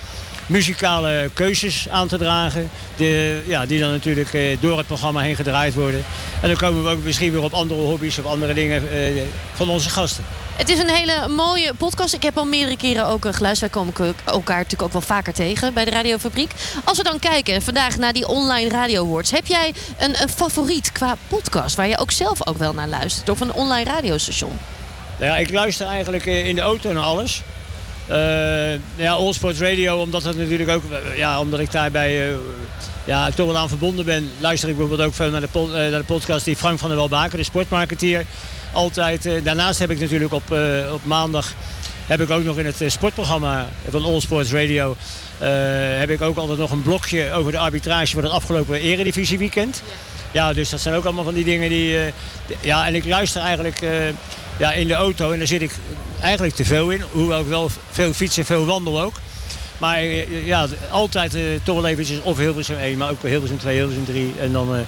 [0.46, 2.70] muzikale keuzes aan te dragen.
[2.96, 6.04] De, ja, die dan natuurlijk eh, door het programma heen gedraaid worden.
[6.42, 9.22] En dan komen we ook misschien weer op andere hobby's of andere dingen eh,
[9.54, 10.24] van onze gasten.
[10.56, 12.14] Het is een hele mooie podcast.
[12.14, 13.74] Ik heb al meerdere keren ook eh, geluisterd.
[13.74, 16.50] Wij komen elkaar natuurlijk ook wel vaker tegen bij de Radiofabriek.
[16.84, 19.30] Als we dan kijken vandaag naar die online radio awards.
[19.30, 23.28] Heb jij een, een favoriet qua podcast waar je ook zelf ook wel naar luistert?
[23.28, 24.58] Of een online radiostation?
[25.18, 27.42] Nou ja, ik luister eigenlijk in de auto naar alles.
[28.08, 28.56] Eh
[28.96, 32.36] ja, All Sports Radio, omdat het natuurlijk ook, eh, ja, omdat ik daarbij eh,
[33.04, 35.48] ja, toch wel aan verbonden ben, luister ik bijvoorbeeld ook veel naar de,
[35.90, 38.24] naar de podcast die Frank van der Welbaken, de sportmarketeer,
[38.72, 39.30] altijd.
[39.44, 40.56] daarnaast heb ik natuurlijk op,
[40.92, 41.52] op maandag
[42.06, 44.96] heb ik ook nog in het sportprogramma van All Sports Radio
[45.98, 49.82] heb ik ook altijd nog een blokje over de arbitrage voor het afgelopen Eredivisie weekend.
[50.32, 51.98] Ja, dus dat zijn ook allemaal van die dingen die.
[52.60, 53.80] ja, en ik luister eigenlijk
[54.58, 55.72] ja, in de auto en daar zit ik
[56.20, 57.02] eigenlijk te veel in.
[57.10, 59.14] Hoewel ik wel veel fiets en veel wandel ook.
[59.78, 63.76] Maar eh, ja, altijd eh, toch wel eventjes of Hilversum 1, maar ook Hilversum 2,
[63.76, 64.34] Hilversum 3.
[64.40, 64.80] En dan, eh,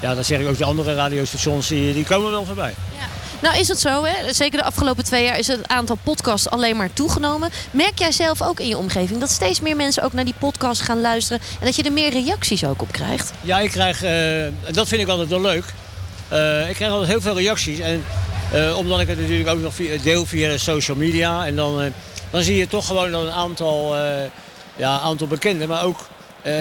[0.00, 2.74] ja, dan zeg ik ook de andere radiostations, die, die komen wel voorbij.
[3.42, 4.32] Nou is het zo, hè?
[4.32, 7.50] zeker de afgelopen twee jaar is het aantal podcasts alleen maar toegenomen.
[7.70, 10.80] Merk jij zelf ook in je omgeving dat steeds meer mensen ook naar die podcast
[10.80, 13.32] gaan luisteren en dat je er meer reacties ook op krijgt?
[13.40, 15.64] Ja, ik krijg, eh, dat vind ik altijd wel leuk.
[16.68, 17.78] Ik krijg altijd heel veel reacties.
[17.78, 18.04] En
[18.52, 21.46] eh, omdat ik het natuurlijk ook nog deel via social media.
[21.46, 21.90] En dan, eh,
[22.30, 24.24] dan zie je toch gewoon een aantal, eh,
[24.76, 25.68] ja, aantal bekenden.
[25.68, 25.98] Maar ook,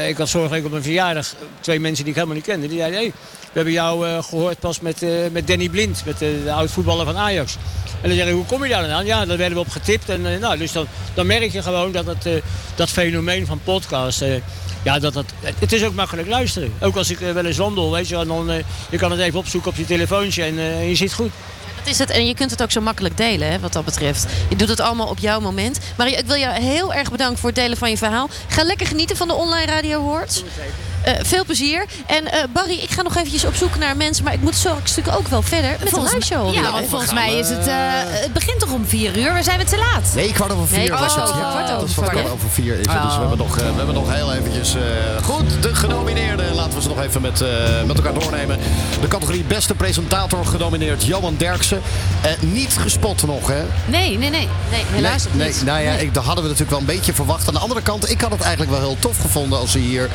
[0.08, 2.68] ik had vorige week op een verjaardag twee mensen die ik helemaal niet kende.
[2.68, 3.12] Die zeiden, hey,
[3.54, 7.56] we hebben jou eh, gehoord pas met, met Danny Blind, met de, oud-voetballer van Ajax.
[8.02, 9.06] En dan zeg ik, hoe kom je daar dan aan?
[9.06, 10.10] Ja, daar werden we op getipt.
[10.10, 12.44] En, nou, dus dan, dan merk je gewoon dat het,
[12.76, 14.24] dat fenomeen van podcast...
[14.84, 15.26] ja, dat, dat,
[15.60, 16.74] het is ook makkelijk luisteren.
[16.80, 19.72] Ook als ik wel eens wandel, weet je, dan, eh, je kan het even opzoeken
[19.72, 21.32] op je telefoontje en eh, je ziet goed.
[21.86, 22.10] Is het.
[22.10, 24.26] En je kunt het ook zo makkelijk delen, hè, wat dat betreft.
[24.50, 25.80] Je doet het allemaal op jouw moment.
[25.98, 28.30] Maar ik wil jou heel erg bedanken voor het delen van je verhaal.
[28.48, 30.44] Ga lekker genieten van de Online Radio Awards.
[31.04, 31.86] Eh, veel plezier.
[32.06, 34.24] En eh, Barry, ik ga nog eventjes op zoek naar mensen.
[34.24, 36.64] Maar ik moet straks natuurlijk ook wel verder met Volgens de mij- live show.
[36.66, 37.68] Ja, want volgens mij is het...
[37.68, 37.74] eh,
[38.06, 39.34] het begint toch om vier uur?
[39.34, 40.12] We zijn het te laat.
[40.16, 42.86] Nee, kwart over vier Nee, was kwart over, Ja, kwart over kwart over vier is
[42.90, 43.02] het.
[43.04, 44.76] Dus we hebben nog, eh, we hebben nog heel eventjes...
[44.76, 44.82] eh,
[45.24, 46.56] goed, de genomineerden.
[46.56, 47.50] Laten we ze nog even met, eh,
[47.86, 48.60] met elkaar doornemen.
[49.02, 51.82] De categorie beste presentator genomineerd Johan Derksen.
[52.40, 53.64] Niet gespot nog, hè?
[53.86, 54.48] Nee, nee, nee.
[54.72, 55.64] Nee, helaas nee, nog nee, niet.
[55.66, 56.02] Nou ja, Nee.
[56.06, 57.48] ik, dat hadden we natuurlijk wel een beetje verwacht.
[57.48, 60.10] Aan de andere kant, ik had het eigenlijk wel heel tof gevonden als hij hier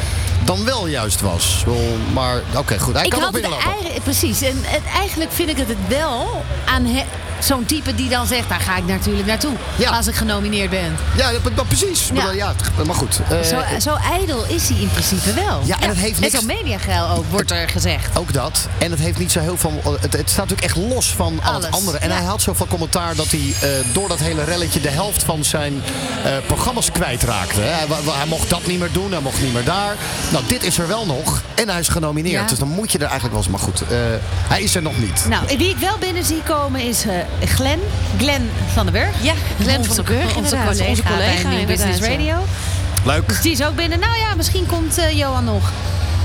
[0.45, 1.65] dan wel juist was.
[2.13, 2.95] Maar oké, goed.
[2.95, 4.03] Hij ik kan had nog binnenlopen.
[4.03, 4.43] precies.
[4.43, 7.05] En, en eigenlijk vind ik het het wel aan, he-
[7.39, 9.53] zo'n type die dan zegt, daar ga ik natuurlijk naartoe.
[9.91, 10.97] Als ik genomineerd ben.
[11.17, 12.11] Ja, dat- dat- precies.
[12.15, 12.25] Ja.
[12.25, 12.53] Maar, ja,
[12.87, 13.21] maar goed.
[13.29, 15.61] eh, zo, zo ijdel is hij in principe wel.
[15.65, 18.19] Ja, en het heeft niks- zo mediageil ook, wordt er gezegd.
[18.19, 18.69] Ook dat.
[18.79, 19.83] En het heeft niet zo heel veel.
[20.01, 21.99] Het, het staat natuurlijk echt los van al het Alles, andere.
[21.99, 25.45] En hij had zoveel commentaar dat hij eh, door dat hele relletje de helft van
[25.45, 25.83] zijn
[26.25, 27.61] eh, programma's kwijtraakte.
[27.61, 29.97] Hij, hij mocht dat niet meer doen, hij mocht niet meer daar.
[30.33, 31.43] Nou, dit is er wel nog.
[31.55, 32.49] En hij is genomineerd.
[32.49, 33.51] Dus dan moet je er eigenlijk wel eens.
[33.53, 33.83] Maar goed,
[34.49, 35.25] hij is er nog niet.
[35.29, 37.05] Nou, wie ik wel binnen zie komen is
[37.45, 37.81] Glenn.
[38.19, 39.23] Glenn van den Burg.
[39.23, 42.01] Ja, Glenn van den Burg, Onze collega, Onze collega, bij New Business.
[42.01, 42.37] Radio.
[43.05, 43.29] Leuk.
[43.29, 43.99] Dus die is ook binnen.
[43.99, 45.71] Nou ja, misschien komt eh, Johan nog.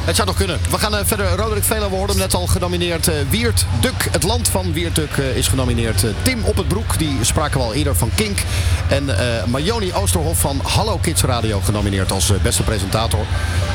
[0.03, 0.59] Het zou nog kunnen.
[0.69, 1.35] We gaan eh, verder.
[1.35, 3.07] Roderick Velo, we hoorden hem net al genomineerd.
[3.07, 6.05] Eh, Wiert Duk, het land van Wiert Duk, eh, is genomineerd.
[6.21, 8.39] Tim Op het Broek, die spraken we al eerder van Kink.
[8.87, 9.09] En
[9.47, 13.25] Majoni Oosterhof van Hallo Kids Radio genomineerd als beste presentator.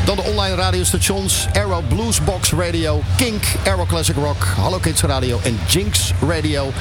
[0.05, 5.61] Dan de online radiostations Arrow Bluesbox Radio, Kink, Arrow Classic Rock, Hallo Kids Radio en
[5.67, 6.73] Jinx Radio.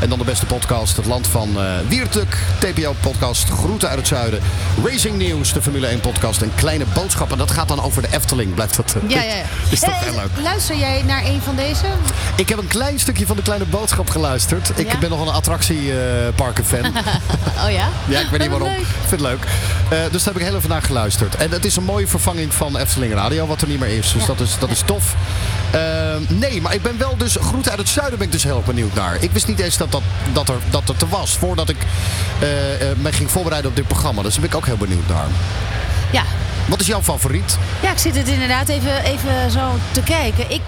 [0.00, 3.98] En dan de beste podcast, het land van eh Wiert Duk, TPO podcast, Groeten uit
[3.98, 4.40] het Zuiden,
[4.84, 7.38] Racing News, de Formule 1 podcast en Kleine Boodschappen.
[7.38, 8.93] Dat gaat dan over de Efteling, blijft dat.
[9.08, 9.42] Ja, ja, ja.
[9.70, 10.28] Is toch Eh, heel leuk.
[10.42, 11.84] Luister jij naar een van deze?
[12.36, 14.70] Ik heb een klein stukje van de kleine boodschap geluisterd.
[14.74, 14.98] Ik Ja?
[14.98, 16.84] ben nog een attractieparken-fan.
[17.64, 17.88] oh ja?
[18.08, 18.68] ja, ik weet niet waarom.
[18.68, 19.44] Ik vind het leuk.
[19.90, 21.36] Eh, dus daar heb ik heel even naar geluisterd.
[21.36, 24.12] En het is een mooie vervanging van Efteling Radio, wat er niet meer is.
[24.12, 25.14] Dus dat, is, dat is tof.
[25.70, 25.80] Eh,
[26.28, 27.36] nee, maar ik ben wel dus...
[27.40, 29.16] Groeten uit het zuiden ben ik dus heel benieuwd naar.
[29.20, 31.36] Ik wist niet eens dat, dat, dat, er, dat het er was.
[31.36, 31.76] Voordat ik
[32.40, 34.22] eh, eh, me ging voorbereiden op dit programma.
[34.22, 35.26] Dus daar ben ik ook heel benieuwd naar.
[36.12, 36.22] Ja.
[36.68, 37.58] Wat is jouw favoriet?
[37.82, 39.60] Ja, ik zit het inderdaad even, even zo
[39.90, 40.50] te kijken.
[40.50, 40.60] Ik,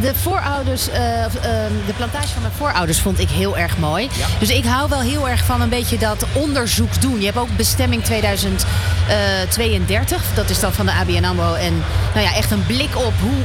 [0.00, 4.08] de voorouders, eh, ehm, de plantage van mijn voorouders vond ik heel erg mooi.
[4.38, 7.18] Dus ik hou wel heel erg van een beetje dat onderzoek doen.
[7.18, 10.22] Je hebt ook bestemming 2032.
[10.34, 11.54] Dat is dan van de ABN AMRO.
[11.54, 13.42] En nou ja, echt een blik op hoe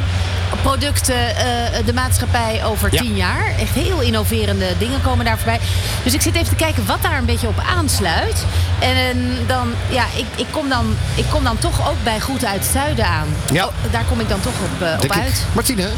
[0.61, 1.45] producten eh,
[1.85, 3.01] de maatschappij over Ja.
[3.01, 3.45] tien jaar.
[3.59, 5.59] Echt heel innoverende dingen komen daar voorbij.
[6.03, 8.45] Dus ik zit even te kijken wat daar een beetje op aansluit.
[8.79, 12.61] En dan, ja, ik, ik, kom, dan, ik kom dan toch ook bij Goed uit
[12.63, 13.27] het Zuiden aan.
[13.53, 13.65] Ja.
[13.65, 15.45] Oh, daar kom ik dan toch op, eh, op uit.
[15.53, 15.89] Martine?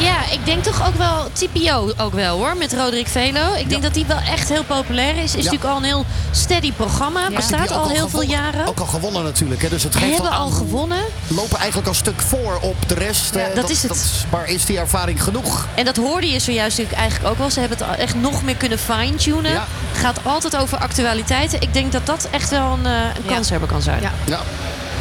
[0.00, 3.54] Ja, ik denk toch ook wel TPO ook wel hoor, met Roderick Velo.
[3.54, 5.22] Ik denk dat die wel echt heel populair is.
[5.24, 7.30] Is natuurlijk al een heel steady programma.
[7.30, 8.66] Bestaat Die ook al heel veel gewonnen- jaren.
[8.66, 9.62] Ook al gewonnen natuurlijk.
[9.62, 9.68] Hè?
[9.68, 10.98] Dus het We geeft hebben al aan- gewonnen.
[11.28, 13.34] lopen eigenlijk al een stuk voor op de rest.
[13.34, 14.24] Ja, Eh, dat is het.
[14.30, 15.66] maar is die ervaring genoeg?
[15.74, 17.50] En dat hoorde je zojuist natuurlijk eigenlijk ook wel.
[17.50, 19.52] Ze hebben het echt nog meer kunnen fine-tunen.
[19.52, 19.66] Ja.
[19.92, 21.60] Gaat altijd over actualiteiten.
[21.60, 24.00] Ik denk dat dat echt wel een, eh, een kanshebber kan zijn.
[24.26, 24.40] Ja.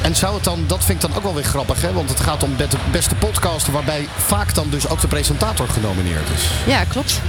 [0.02, 1.94] En zou het dan, dat vind ik dan ook wel weer grappig, hè?
[1.94, 6.28] want het gaat om de beste podcast, waarbij vaak dan dus ook de presentator genomineerd
[6.36, 6.50] is.
[6.66, 7.22] Ja, klopt.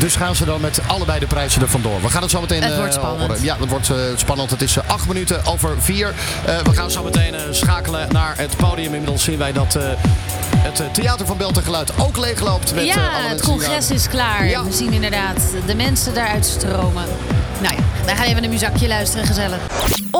[0.00, 2.02] Dus gaan ze dan met allebei de prijzen er vandoor.
[2.02, 3.26] We gaan het zo meteen Het wordt eh, spannend.
[3.26, 3.42] horen.
[3.42, 4.50] Ja, het wordt eh, spannend.
[4.50, 6.14] Het is eh, acht minuten over vier.
[6.64, 8.92] We gaan zo meteen schakelen naar het podium.
[8.92, 9.78] Inmiddels zien wij dat
[10.62, 12.74] het Theater van Beeld en Geluid ook leegloopt.
[12.74, 14.46] Met, ja, het congres is klaar.
[14.46, 14.64] Ja.
[14.64, 17.04] We zien inderdaad de mensen daaruit stromen.
[17.62, 19.58] Nou ja, wij gaan even een muzakje luisteren, gezellig.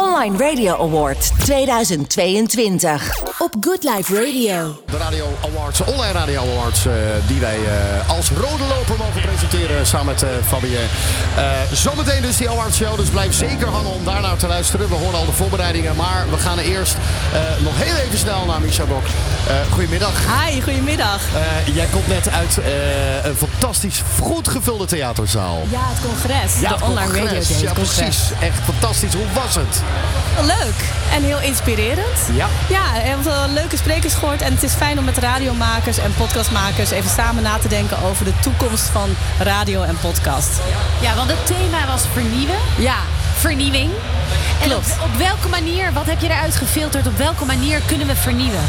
[0.07, 4.83] Online Radio Award 2022 op Good Life Radio.
[4.91, 6.93] De Radio Awards, online Radio Awards, eh,
[7.27, 10.77] die wij eh, als rode loper mogen presenteren samen met eh Fabien.
[11.37, 14.89] Eh, zometeen dus die Awards Show, dus blijf zeker hangen om daarnaar te luisteren.
[14.89, 16.95] We horen al de voorbereidingen, maar we gaan eerst
[17.33, 19.05] eh, nog heel even snel naar Micha Blok.
[19.47, 20.13] Eh, goedemiddag.
[20.45, 21.21] Hi, goedemiddag.
[21.35, 25.63] Eh, jij komt net uit eh, een fantastisch goed gevulde theaterzaal.
[25.71, 26.61] Ja, het congres.
[26.61, 27.49] Ja, de het online congres.
[27.49, 27.63] radio day.
[27.63, 28.19] Ja, precies.
[28.41, 29.15] Echt fantastisch.
[29.15, 29.83] Hoe was het?
[30.43, 30.75] Leuk
[31.13, 32.19] en heel inspirerend.
[32.33, 32.47] Ja.
[32.69, 34.43] Ja, we hebben veel leuke sprekers gehoord.
[34.43, 38.25] En het is fijn om met radiomakers en podcastmakers even samen na te denken over
[38.25, 39.09] de toekomst van
[39.41, 40.61] radio en podcast.
[41.01, 42.57] Ja, want het thema was vernieuwen.
[42.79, 42.97] Ja.
[43.39, 43.91] Vernieuwing.
[44.63, 44.97] En op, Klopt.
[45.03, 47.07] op welke manier, wat heb je eruit gefilterd?
[47.07, 48.65] Op welke manier kunnen we vernieuwen?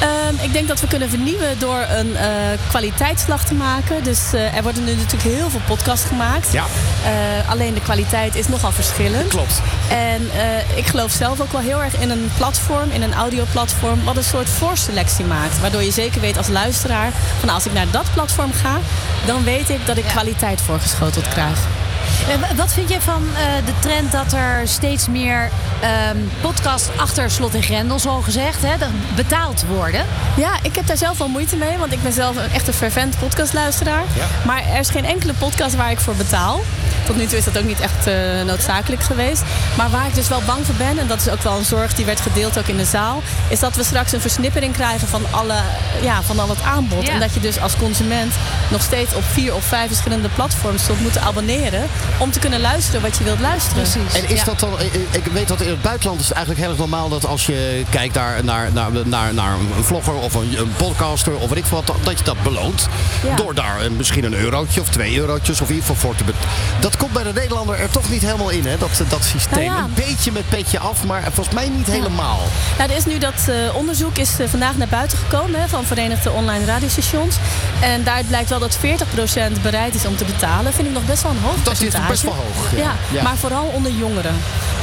[0.00, 2.28] Ehm, ik denk dat we kunnen vernieuwen door een eh,
[2.68, 4.02] kwaliteitsslag te maken.
[4.02, 6.52] Dus eh, er worden nu natuurlijk heel veel podcasts gemaakt.
[6.52, 6.64] Ja.
[7.04, 9.28] Eh, alleen de kwaliteit is nogal verschillend.
[9.28, 9.62] Klopt.
[9.88, 14.04] En eh, ik geloof zelf ook wel heel erg in een platform, in een audioplatform,
[14.04, 15.60] wat een soort voorselectie maakt.
[15.60, 18.78] Waardoor je zeker weet als luisteraar van als ik naar dat platform ga,
[19.26, 21.79] dan weet ik dat ik kwaliteit voorgeschoteld krijg.
[22.28, 25.50] Eh, wa- Wat vind je van eh, de trend dat er steeds meer
[25.80, 30.04] ehm podcasts achter slot en grendel, zo gezegd, hè, dat betaald worden?
[30.36, 33.18] Ja, ik heb daar zelf wel moeite mee, want ik ben zelf een echte fervent
[33.18, 34.02] podcastluisteraar.
[34.16, 34.24] Ja.
[34.46, 36.60] Maar er is geen enkele podcast waar ik voor betaal.
[37.06, 38.14] Tot nu toe is dat ook niet echt eh,
[38.46, 39.42] noodzakelijk geweest.
[39.76, 41.94] Maar waar ik dus wel bang voor ben, en dat is ook wel een zorg
[41.94, 45.22] die werd gedeeld ook in de zaal, is dat we straks een versnippering krijgen van,
[45.30, 45.54] alle,
[46.02, 47.06] ja, van al het aanbod.
[47.06, 47.12] Ja.
[47.12, 48.34] En dat je dus als consument
[48.68, 51.86] nog steeds op vier of vijf verschillende platforms zult moeten abonneren
[52.18, 53.84] om te kunnen luisteren wat je wilt luisteren.
[54.12, 54.72] En is dat dan,
[55.10, 57.84] ik- weet dat in het buitenland is het eigenlijk heel erg normaal dat als je
[57.90, 61.64] kijkt naar, naar, naar, naar, naar een vlogger of een, een podcaster of weet ik
[61.64, 62.88] veel wat, dat je dat beloont.
[63.24, 63.36] Ja.
[63.36, 66.24] Door daar eh, misschien een eurotje of twee eurotjes of in ieder geval voor te
[66.24, 66.48] betalen.
[66.80, 68.78] Dat komt bij de Nederlander er toch niet helemaal in, hè?
[68.78, 69.64] Dat, dat systeem.
[69.64, 69.84] Nou ja.
[69.84, 72.40] Een beetje met petje af, maar volgens mij niet helemaal.
[72.78, 75.84] Nou, er is nu dat eh, onderzoek is eh, vandaag naar buiten gekomen hè, van
[75.84, 77.36] Verenigde Online Radiostations.
[77.80, 80.72] En daaruit blijkt wel dat 40% bereid is om te betalen.
[80.72, 82.10] Vind ik nog best wel een hoog Dat is percentage.
[82.10, 82.78] best wel hoog, ja.
[82.78, 83.22] Ja, Ja.
[83.22, 84.34] maar vooral onder jongeren.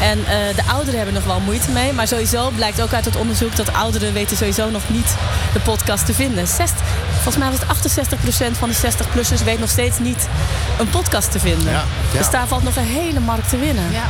[0.02, 1.94] En eh, de ouderen hebben nog wel moeite mee.
[1.94, 5.16] Maar sowieso blijkt ook uit het onderzoek dat ouderen weten sowieso nog niet
[5.54, 6.48] de podcast te vinden.
[6.48, 6.74] Zest,
[7.14, 7.68] volgens mij was het
[8.54, 10.28] 68% van de 60-plussers weet nog steeds niet
[10.80, 11.72] een podcast te vinden.
[11.72, 12.18] Ja, ja.
[12.18, 13.92] Dus daar valt nog een hele markt te winnen.
[13.92, 14.04] Ja.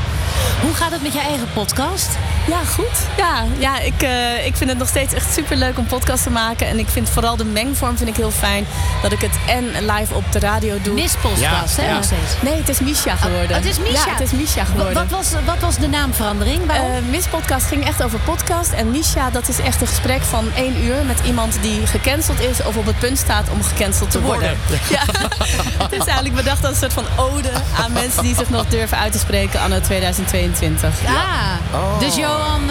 [0.62, 2.10] Hoe gaat het met je eigen podcast?
[2.48, 2.98] Ja, goed.
[3.18, 6.30] Ja, ja ik, eh, ik vind het nog steeds echt super leuk om podcast te
[6.30, 6.68] maken.
[6.68, 8.66] En ik vind vooral de mengvorm vind ik heel fijn.
[9.02, 10.94] Dat ik het en live op de radio doe.
[10.94, 12.42] Miss podcast, hè, nog steeds?
[12.42, 13.50] Nee, het is Misha geworden.
[13.50, 14.06] Oh, het is Misha?
[14.06, 14.94] Ja, het is Misha geworden.
[14.94, 16.66] Wat was, wat was de naamverandering?
[16.66, 16.92] Waarom?
[16.92, 18.72] Eh, Miss Podcast ging echt over podcast.
[18.72, 22.64] En Misha, dat is echt een gesprek van één uur met iemand die gecanceld is
[22.64, 24.58] of op het punt staat om gecanceld te, worden.
[24.90, 25.02] Ja.
[25.84, 27.50] het is eigenlijk bedacht als een soort van ode
[27.82, 29.80] aan mensen die zich nog durven uit te spreken anno
[30.28, 31.05] 2022.
[31.07, 32.69] Ah, dus Johan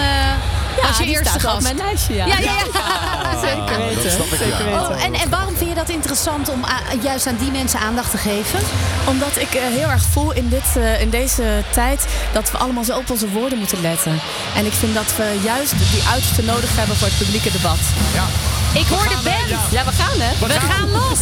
[0.80, 1.62] eh, was je die eerste staat op gast.
[1.62, 2.26] mijn lijstje, ja.
[2.26, 3.40] Ja, ja, ja.
[3.40, 4.02] Zeker weten.
[4.02, 4.64] dat snap ik, Zeker ja.
[4.64, 4.96] weten.
[4.96, 8.10] Oh, en, en waarom vind je dat interessant om a- juist aan die mensen aandacht
[8.10, 8.58] te geven?
[9.04, 12.84] Omdat ik eh, heel erg voel in, dit, eh, in deze tijd dat we allemaal
[12.84, 14.20] zo op onze woorden moeten letten.
[14.56, 17.78] En ik vind dat we juist die uiterste nodig hebben voor het publieke debat.
[18.72, 19.60] Ik hoor de band.
[19.70, 20.46] Ja, we gaan hè?
[20.46, 21.18] We gaan los.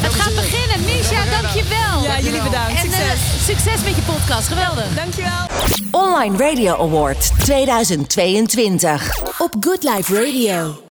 [0.00, 0.84] Het gaat beginnen.
[0.84, 2.02] Misha, dankjewel.
[2.02, 2.68] Ja, jullie bedankt.
[2.70, 3.20] En eh, Succes.
[3.46, 4.48] succes met je podcast.
[4.48, 4.84] Geweldig.
[4.94, 5.46] Dankjewel.
[5.90, 8.93] Online Radio Award 2022
[9.38, 10.82] op Good Life Radio.